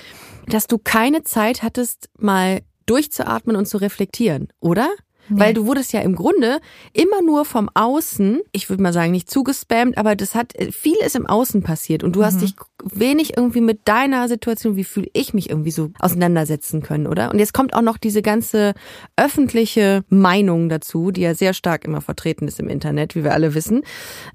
[0.48, 4.90] dass du keine Zeit hattest, mal durchzuatmen und zu reflektieren, oder?
[5.30, 6.60] Weil du wurdest ja im Grunde
[6.94, 11.16] immer nur vom Außen, ich würde mal sagen, nicht zugespammt, aber das hat, viel ist
[11.16, 15.34] im Außen passiert und du hast dich wenig irgendwie mit deiner Situation, wie fühle ich
[15.34, 17.32] mich irgendwie so auseinandersetzen können, oder?
[17.32, 18.74] Und jetzt kommt auch noch diese ganze
[19.16, 23.54] öffentliche Meinung dazu, die ja sehr stark immer vertreten ist im Internet, wie wir alle
[23.54, 23.84] wissen.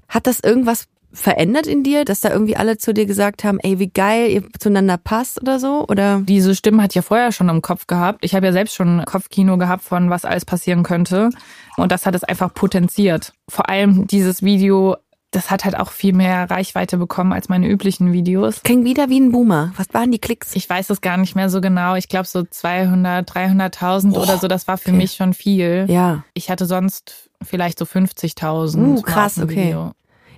[0.09, 3.79] Hat das irgendwas verändert in dir, dass da irgendwie alle zu dir gesagt haben, ey,
[3.79, 5.85] wie geil ihr zueinander passt oder so?
[5.87, 8.19] Oder Diese Stimme hat ja vorher schon im Kopf gehabt.
[8.25, 11.29] Ich habe ja selbst schon Kopfkino gehabt von was alles passieren könnte.
[11.77, 13.33] Und das hat es einfach potenziert.
[13.47, 14.95] Vor allem dieses Video,
[15.31, 18.61] das hat halt auch viel mehr Reichweite bekommen als meine üblichen Videos.
[18.63, 19.71] klingt wieder wie ein Boomer.
[19.77, 20.55] Was waren die Klicks?
[20.55, 21.95] Ich weiß es gar nicht mehr so genau.
[21.95, 24.47] Ich glaube so 200, 300.000 oder so.
[24.47, 24.97] Das war für okay.
[24.97, 25.85] mich schon viel.
[25.89, 26.23] Ja.
[26.33, 28.77] Ich hatte sonst vielleicht so 50.000.
[28.77, 29.67] Uh, krass, okay.
[29.67, 29.93] Video.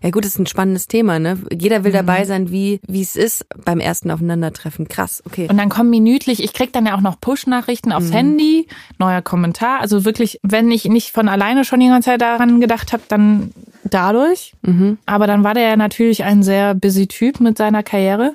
[0.06, 1.40] Ja gut, das ist ein spannendes Thema, ne?
[1.52, 4.88] Jeder will dabei sein, wie wie es ist beim ersten Aufeinandertreffen.
[4.88, 5.48] Krass, okay.
[5.50, 8.68] Und dann kommen minütlich, ich krieg dann ja auch noch Push-Nachrichten aufs Handy,
[9.00, 9.82] neuer Kommentar.
[9.82, 13.52] Also wirklich, wenn ich nicht von alleine schon die ganze Zeit daran gedacht habe, dann
[13.84, 14.54] dadurch.
[15.08, 18.34] Aber dann war der ja natürlich ein sehr busy Typ mit seiner Karriere.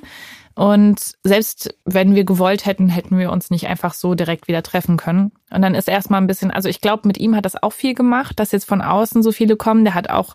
[0.56, 4.96] Und selbst wenn wir gewollt hätten, hätten wir uns nicht einfach so direkt wieder treffen
[4.96, 5.30] können.
[5.52, 7.94] Und dann ist erstmal ein bisschen, also ich glaube, mit ihm hat das auch viel
[7.94, 9.84] gemacht, dass jetzt von außen so viele kommen.
[9.84, 10.34] Der hat auch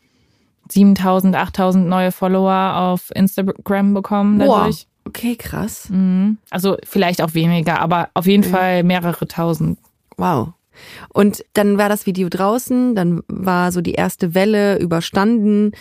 [0.69, 4.88] 7000, 8000 neue Follower auf Instagram bekommen dadurch.
[5.08, 5.91] Okay, krass.
[6.49, 9.78] Also vielleicht auch weniger, aber auf jeden Fall mehrere tausend.
[10.17, 10.54] Wow.
[11.10, 15.71] Und dann war das Video draußen, dann war so die erste Welle überstanden.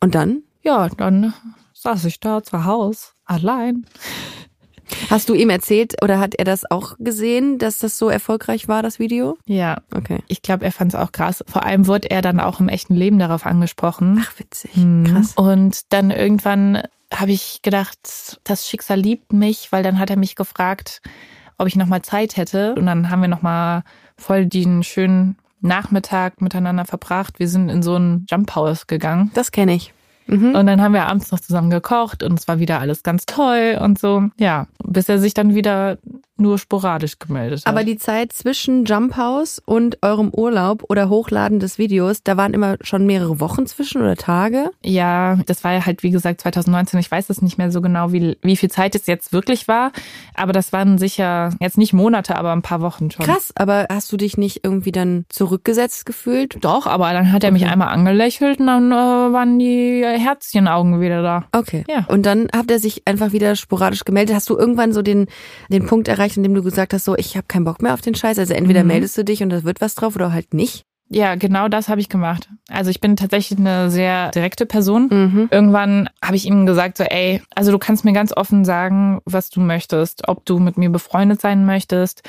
[0.00, 0.42] Und dann?
[0.62, 1.32] Ja, dann
[1.72, 3.86] saß ich da zu Hause allein.
[5.10, 8.82] Hast du ihm erzählt oder hat er das auch gesehen, dass das so erfolgreich war,
[8.82, 9.36] das Video?
[9.46, 10.20] Ja, Okay.
[10.28, 11.44] ich glaube, er fand es auch krass.
[11.46, 14.24] Vor allem wurde er dann auch im echten Leben darauf angesprochen.
[14.26, 14.72] Ach, witzig.
[15.04, 15.32] Krass.
[15.36, 16.82] Und dann irgendwann
[17.14, 21.00] habe ich gedacht, das Schicksal liebt mich, weil dann hat er mich gefragt,
[21.56, 22.74] ob ich nochmal Zeit hätte.
[22.74, 23.82] Und dann haben wir nochmal
[24.16, 27.38] voll den schönen Nachmittag miteinander verbracht.
[27.38, 29.30] Wir sind in so ein Jump House gegangen.
[29.34, 29.92] Das kenne ich.
[30.54, 33.78] Und dann haben wir abends noch zusammen gekocht und es war wieder alles ganz toll
[33.80, 34.24] und so.
[34.38, 35.98] Ja, bis er sich dann wieder
[36.40, 37.66] nur sporadisch gemeldet hat.
[37.66, 42.54] Aber die Zeit zwischen Jump House und eurem Urlaub oder Hochladen des Videos, da waren
[42.54, 44.70] immer schon mehrere Wochen zwischen oder Tage.
[44.84, 47.00] Ja, das war ja halt, wie gesagt, 2019.
[47.00, 49.92] Ich weiß es nicht mehr so genau, wie, wie viel Zeit es jetzt wirklich war.
[50.34, 53.26] Aber das waren sicher jetzt nicht Monate, aber ein paar Wochen schon.
[53.26, 56.58] Krass, aber hast du dich nicht irgendwie dann zurückgesetzt gefühlt?
[56.60, 61.22] Doch, aber dann hat er mich einmal angelächelt und dann äh, waren die Herzchenaugen wieder
[61.22, 61.44] da.
[61.52, 61.84] Okay.
[61.88, 62.04] Ja.
[62.08, 64.36] Und dann hat er sich einfach wieder sporadisch gemeldet.
[64.36, 65.26] Hast du irgendwann so den,
[65.68, 68.00] den Punkt erreicht, in dem du gesagt hast, so, ich habe keinen Bock mehr auf
[68.00, 68.38] den Scheiß.
[68.38, 70.84] Also entweder meldest du dich und da wird was drauf oder halt nicht.
[71.10, 72.50] Ja, genau das habe ich gemacht.
[72.68, 75.48] Also ich bin tatsächlich eine sehr direkte Person.
[75.50, 79.48] Irgendwann habe ich ihm gesagt, so, ey, also du kannst mir ganz offen sagen, was
[79.48, 82.22] du möchtest, ob du mit mir befreundet sein möchtest,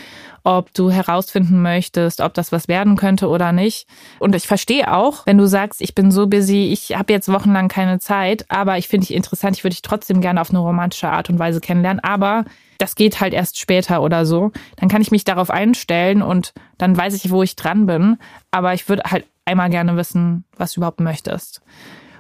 [0.46, 3.86] ob du herausfinden möchtest, ob das was werden könnte oder nicht.
[4.18, 7.68] Und ich verstehe auch, wenn du sagst, ich bin so busy, ich habe jetzt wochenlang
[7.68, 11.10] keine Zeit, aber ich finde dich interessant, ich würde dich trotzdem gerne auf eine romantische
[11.10, 12.46] Art und Weise kennenlernen, aber
[12.80, 14.52] das geht halt erst später oder so.
[14.78, 18.18] Dann kann ich mich darauf einstellen und dann weiß ich, wo ich dran bin.
[18.50, 21.62] Aber ich würde halt einmal gerne wissen, was du überhaupt möchtest.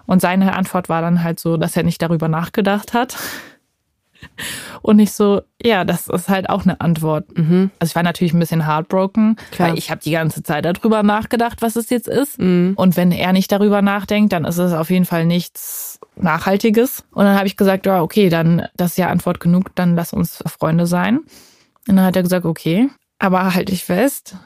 [0.05, 3.17] Und seine Antwort war dann halt so, dass er nicht darüber nachgedacht hat.
[4.81, 7.25] Und ich so, ja, das ist halt auch eine Antwort.
[7.37, 9.69] Also ich war natürlich ein bisschen heartbroken, Klar.
[9.69, 12.39] weil ich habe die ganze Zeit darüber nachgedacht, was es jetzt ist.
[12.39, 17.03] Und wenn er nicht darüber nachdenkt, dann ist es auf jeden Fall nichts Nachhaltiges.
[17.11, 20.13] Und dann habe ich gesagt, ja, okay, dann das ist ja Antwort genug, dann lass
[20.13, 21.19] uns Freunde sein.
[21.87, 22.89] Und dann hat er gesagt, okay.
[23.19, 24.37] Aber halte ich fest,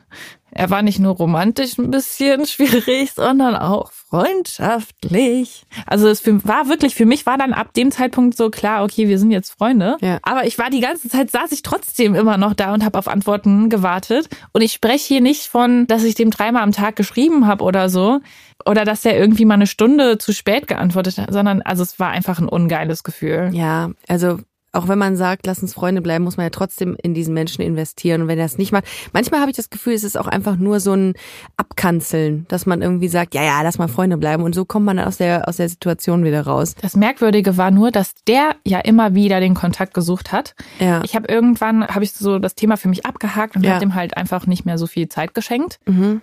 [0.55, 5.63] er war nicht nur romantisch ein bisschen schwierig, sondern auch freundschaftlich.
[5.87, 9.17] Also es war wirklich, für mich war dann ab dem Zeitpunkt so klar, okay, wir
[9.17, 9.97] sind jetzt Freunde.
[10.01, 10.19] Ja.
[10.21, 13.07] Aber ich war die ganze Zeit, saß ich trotzdem immer noch da und habe auf
[13.07, 14.29] Antworten gewartet.
[14.51, 17.89] Und ich spreche hier nicht von, dass ich dem dreimal am Tag geschrieben habe oder
[17.89, 18.19] so.
[18.65, 22.09] Oder dass er irgendwie mal eine Stunde zu spät geantwortet hat, sondern also es war
[22.09, 23.49] einfach ein ungeiles Gefühl.
[23.51, 24.39] Ja, also
[24.73, 27.61] auch wenn man sagt, lass uns Freunde bleiben, muss man ja trotzdem in diesen Menschen
[27.61, 28.23] investieren.
[28.23, 30.55] Und wenn er es nicht macht, manchmal habe ich das Gefühl, es ist auch einfach
[30.57, 31.13] nur so ein
[31.57, 34.43] Abkanzeln, dass man irgendwie sagt, ja, ja, lass mal Freunde bleiben.
[34.43, 36.75] Und so kommt man aus der, aus der Situation wieder raus.
[36.81, 40.55] Das Merkwürdige war nur, dass der ja immer wieder den Kontakt gesucht hat.
[40.79, 41.01] Ja.
[41.03, 43.71] Ich habe irgendwann, habe ich so das Thema für mich abgehakt und Ja.
[43.71, 45.79] habe dem halt einfach nicht mehr so viel Zeit geschenkt.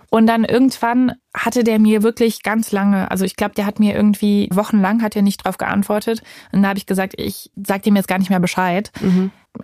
[0.09, 3.95] Und dann irgendwann hatte der mir wirklich ganz lange, also ich glaube, der hat mir
[3.95, 6.21] irgendwie wochenlang hat er nicht drauf geantwortet.
[6.51, 8.91] Und dann habe ich gesagt, ich sag dem jetzt gar nicht mehr Bescheid.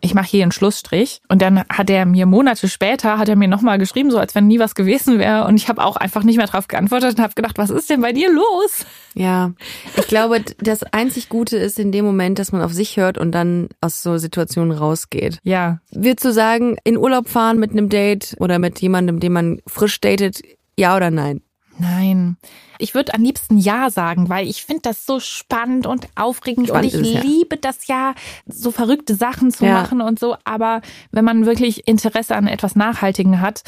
[0.01, 1.21] Ich mache hier einen Schlussstrich.
[1.29, 4.47] Und dann hat er mir Monate später, hat er mir nochmal geschrieben, so als wenn
[4.47, 5.45] nie was gewesen wäre.
[5.45, 8.01] Und ich habe auch einfach nicht mehr drauf geantwortet und habe gedacht, was ist denn
[8.01, 8.85] bei dir los?
[9.13, 9.53] Ja,
[9.97, 13.31] ich glaube, das einzig Gute ist in dem Moment, dass man auf sich hört und
[13.31, 15.39] dann aus so Situationen rausgeht.
[15.43, 19.59] Ja, Würdest du sagen, in Urlaub fahren mit einem Date oder mit jemandem, den man
[19.67, 20.41] frisch datet,
[20.77, 21.41] ja oder nein?
[21.79, 22.37] Nein.
[22.79, 26.93] Ich würde am liebsten Ja sagen, weil ich finde das so spannend und aufregend Spannend
[26.93, 27.21] und ich es, ja.
[27.21, 28.13] liebe das ja,
[28.45, 29.73] so verrückte Sachen zu Ja.
[29.73, 30.37] machen und so.
[30.43, 33.63] Aber wenn man wirklich Interesse an etwas Nachhaltigen hat,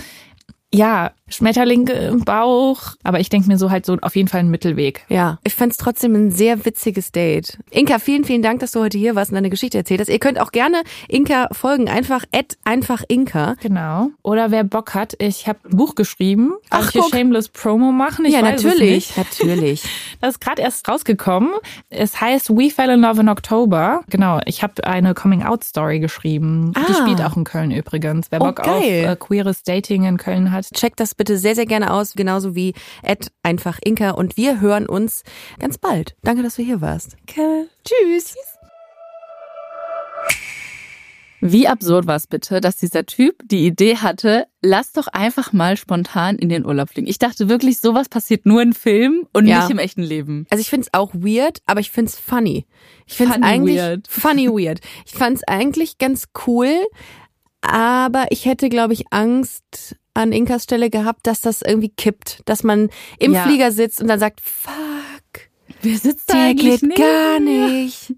[0.74, 2.79] ja, Schmetterlinge im Bauch.
[3.03, 5.05] Aber ich denke mir so halt so auf jeden Fall einen Mittelweg.
[5.09, 7.57] Ja, ich fand's trotzdem ein sehr witziges Date.
[7.71, 10.09] Inka, vielen, vielen Dank, dass du heute hier warst und deine Geschichte erzählt hast.
[10.09, 13.55] Ihr könnt auch gerne Inka folgen, einfach at einfach Inka.
[13.61, 14.09] Genau.
[14.23, 16.53] Oder wer Bock hat, ich habe ein Buch geschrieben.
[16.69, 17.11] Ach, ich hier guck.
[17.11, 18.25] Shameless Promo machen?
[18.25, 19.83] Ich ja, natürlich, Es natürlich.
[20.21, 21.51] Das ist gerade erst rausgekommen.
[21.89, 24.01] Es heißt We Fell in Love in October.
[24.09, 26.73] Genau, ich habe eine Coming-out-Story geschrieben.
[26.75, 26.93] Die Ah.
[27.01, 28.27] spielt auch in Köln übrigens.
[28.29, 29.05] Wer Oh, Bock auf geil.
[29.11, 30.65] äh, queeres Dating in Köln hat.
[30.73, 34.12] Checkt das bitte sehr, sehr gerne aus, genauso wie at einfach Inka.
[34.12, 35.21] Und wir hören uns
[35.60, 36.15] ganz bald.
[36.23, 37.15] Danke, dass du hier warst.
[37.27, 38.36] Tschüss.
[41.41, 45.77] Wie absurd war es bitte, dass dieser Typ die Idee hatte, lass doch einfach mal
[45.77, 47.08] spontan in den Urlaub fliegen.
[47.08, 49.60] Ich dachte wirklich, sowas passiert nur in Filmen und Ja.
[49.62, 50.45] nicht im echten Leben.
[50.49, 52.65] Also ich find's auch weird, aber ich find's funny.
[53.05, 54.08] Ich find's Funny eigentlich weird.
[54.10, 54.82] funny weird.
[55.05, 56.75] Ich fand's eigentlich ganz cool,
[57.62, 62.63] aber ich hätte, glaube ich, Angst an Inkas Stelle gehabt, dass das irgendwie kippt, dass
[62.63, 63.43] man im Ja.
[63.43, 64.74] Flieger sitzt und dann sagt, fuck,
[65.82, 68.13] Wer sitzt da eigentlich geht neben gar nicht.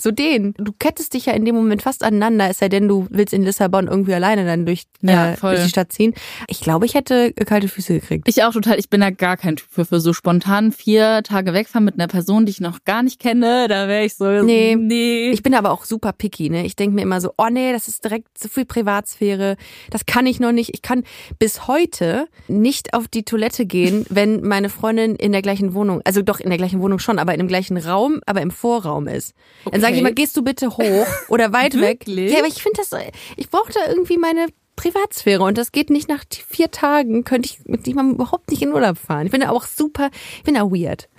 [0.00, 0.54] So den.
[0.56, 3.42] Du kettest dich ja in dem Moment fast aneinander, es sei denn, du willst in
[3.42, 6.14] Lissabon irgendwie alleine dann durch, Ja, äh, durch die Stadt ziehen.
[6.46, 8.28] Ich glaube, ich hätte kalte Füße gekriegt.
[8.28, 8.78] Ich auch total.
[8.78, 12.06] Ich bin da gar kein Typ für, für so spontan vier Tage wegfahren mit einer
[12.06, 13.66] Person, die ich noch gar nicht kenne.
[13.68, 14.76] Da wäre ich so, Nee.
[14.78, 15.30] nee.
[15.30, 16.64] Ich bin aber auch super picky, ne?
[16.64, 19.56] Ich denke mir immer so, oh nee, das ist direkt zu viel Privatsphäre.
[19.90, 20.74] Das kann ich noch nicht.
[20.74, 21.02] Ich kann
[21.38, 26.22] bis heute nicht auf die Toilette gehen, wenn meine Freundin in der gleichen Wohnung, also
[26.22, 29.34] doch in der gleichen Wohnung schon, aber in dem gleichen Raum, aber im Vorraum ist.
[29.70, 32.06] Dann sage ich immer, gehst du bitte hoch oder weit weg.
[32.06, 32.90] Ja, aber ich finde das,
[33.36, 34.46] ich brauche da irgendwie meine
[34.76, 38.72] Privatsphäre und das geht nicht nach vier Tagen, könnte ich mit jemandem überhaupt nicht in
[38.72, 39.26] Urlaub fahren.
[39.26, 41.08] Ich bin ja auch super, ich bin ja weird.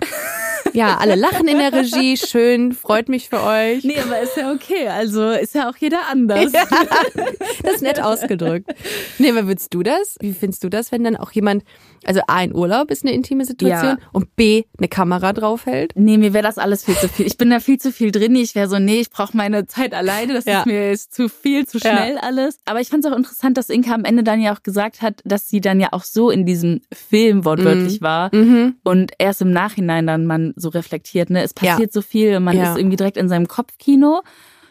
[0.72, 3.82] Ja, alle lachen in der Regie, schön, freut mich für euch.
[3.82, 4.86] Nee, aber ist ja okay.
[4.86, 6.52] Also ist ja auch jeder anders.
[6.52, 8.70] Das ist nett ausgedrückt.
[9.18, 10.16] Nee, aber würdest du das?
[10.20, 11.64] Wie findest du das, wenn dann auch jemand,
[12.04, 14.08] also A, ein Urlaub ist eine intime Situation Ja.
[14.12, 15.92] und B, eine Kamera draufhält?
[15.94, 17.26] Nee, mir wäre das alles viel zu viel.
[17.26, 18.34] Ich bin da viel zu viel drin.
[18.36, 20.34] Ich wäre so, nee, ich brauche meine Zeit alleine.
[20.34, 20.60] Das Ja.
[20.60, 21.90] ist mir ist zu viel, zu Ja.
[21.96, 22.58] schnell alles.
[22.64, 25.20] Aber ich fand es auch interessant, dass Inka am Ende dann ja auch gesagt hat,
[25.24, 28.76] dass sie dann ja auch so in diesem Film wortwörtlich war Mhm.
[28.84, 31.72] und erst im Nachhinein dann man so reflektiert, ne, es Ja.
[31.72, 32.72] passiert so viel, man Ja.
[32.72, 34.22] ist irgendwie direkt in seinem Kopfkino.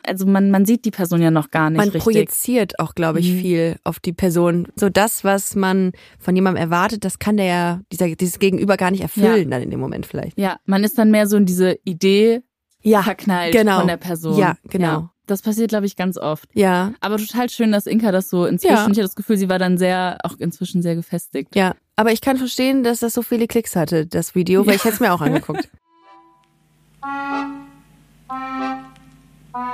[0.05, 2.03] Also man, man sieht die Person ja noch gar nicht Man richtig.
[2.03, 4.67] projiziert auch, glaube ich, viel auf die Person.
[4.75, 8.91] So das, was man von jemandem erwartet, das kann der ja, dieser, dieses Gegenüber gar
[8.91, 10.37] nicht erfüllen dann in dem Moment vielleicht.
[10.37, 12.41] Ja, man ist dann mehr so in diese Idee
[12.83, 13.79] verknallt genau.
[13.79, 14.37] von der Person.
[14.37, 15.09] Ja, genau.
[15.27, 16.49] das passiert, glaube ich, ganz oft.
[16.53, 18.81] Ja, Aber total schön, dass Inka das so inzwischen, Ja.
[18.83, 21.55] ich hatte das Gefühl, sie war dann sehr, auch inzwischen sehr gefestigt.
[21.55, 21.75] ja.
[21.95, 24.93] Aber ich kann verstehen, dass das so viele Klicks hatte, das Video, weil ich hätte
[24.95, 25.69] es mir auch angeguckt.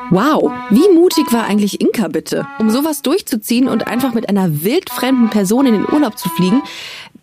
[0.09, 2.47] Wow, wie mutig war eigentlich Inka bitte?
[2.59, 6.61] Um sowas durchzuziehen und einfach mit einer wildfremden Person in den Urlaub zu fliegen,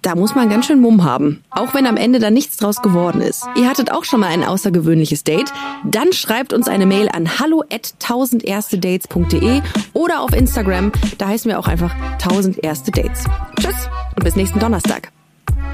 [0.03, 1.45] da muss man ganz schön Mumm haben.
[1.51, 3.47] Auch wenn am Ende da nichts draus geworden ist.
[3.55, 5.53] Ihr hattet auch schon mal ein außergewöhnliches Date?
[5.85, 10.91] Dann schreibt uns eine Mail an hallo at 1000erstedates.de oder auf Instagram.
[11.19, 13.25] Da heißen wir auch einfach 1000 erste Dates.
[13.61, 15.13] Tschüss und bis nächsten Donnerstag.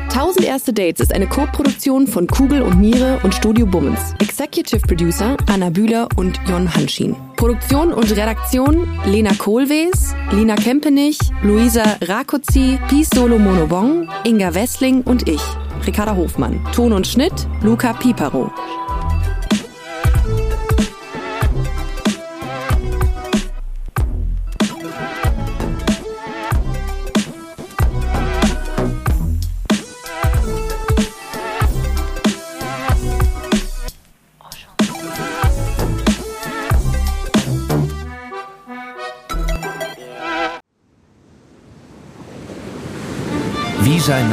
[0.09, 4.15] 1000 Erste Dates ist eine Co-Produktion von Kugel und Niere und Studio Bummens.
[4.21, 7.15] Executive Producer Anna Bühler und Jon Hanschin.
[7.37, 15.29] Produktion und Redaktion Lena Kohlwees, Lina Kempenich, Luisa Rakozzi, Peace Solo Monobong, Inga Wessling und
[15.29, 15.43] ich,
[15.87, 16.59] Ricarda Hofmann.
[16.75, 18.51] Ton und Schnitt Luca Piparo.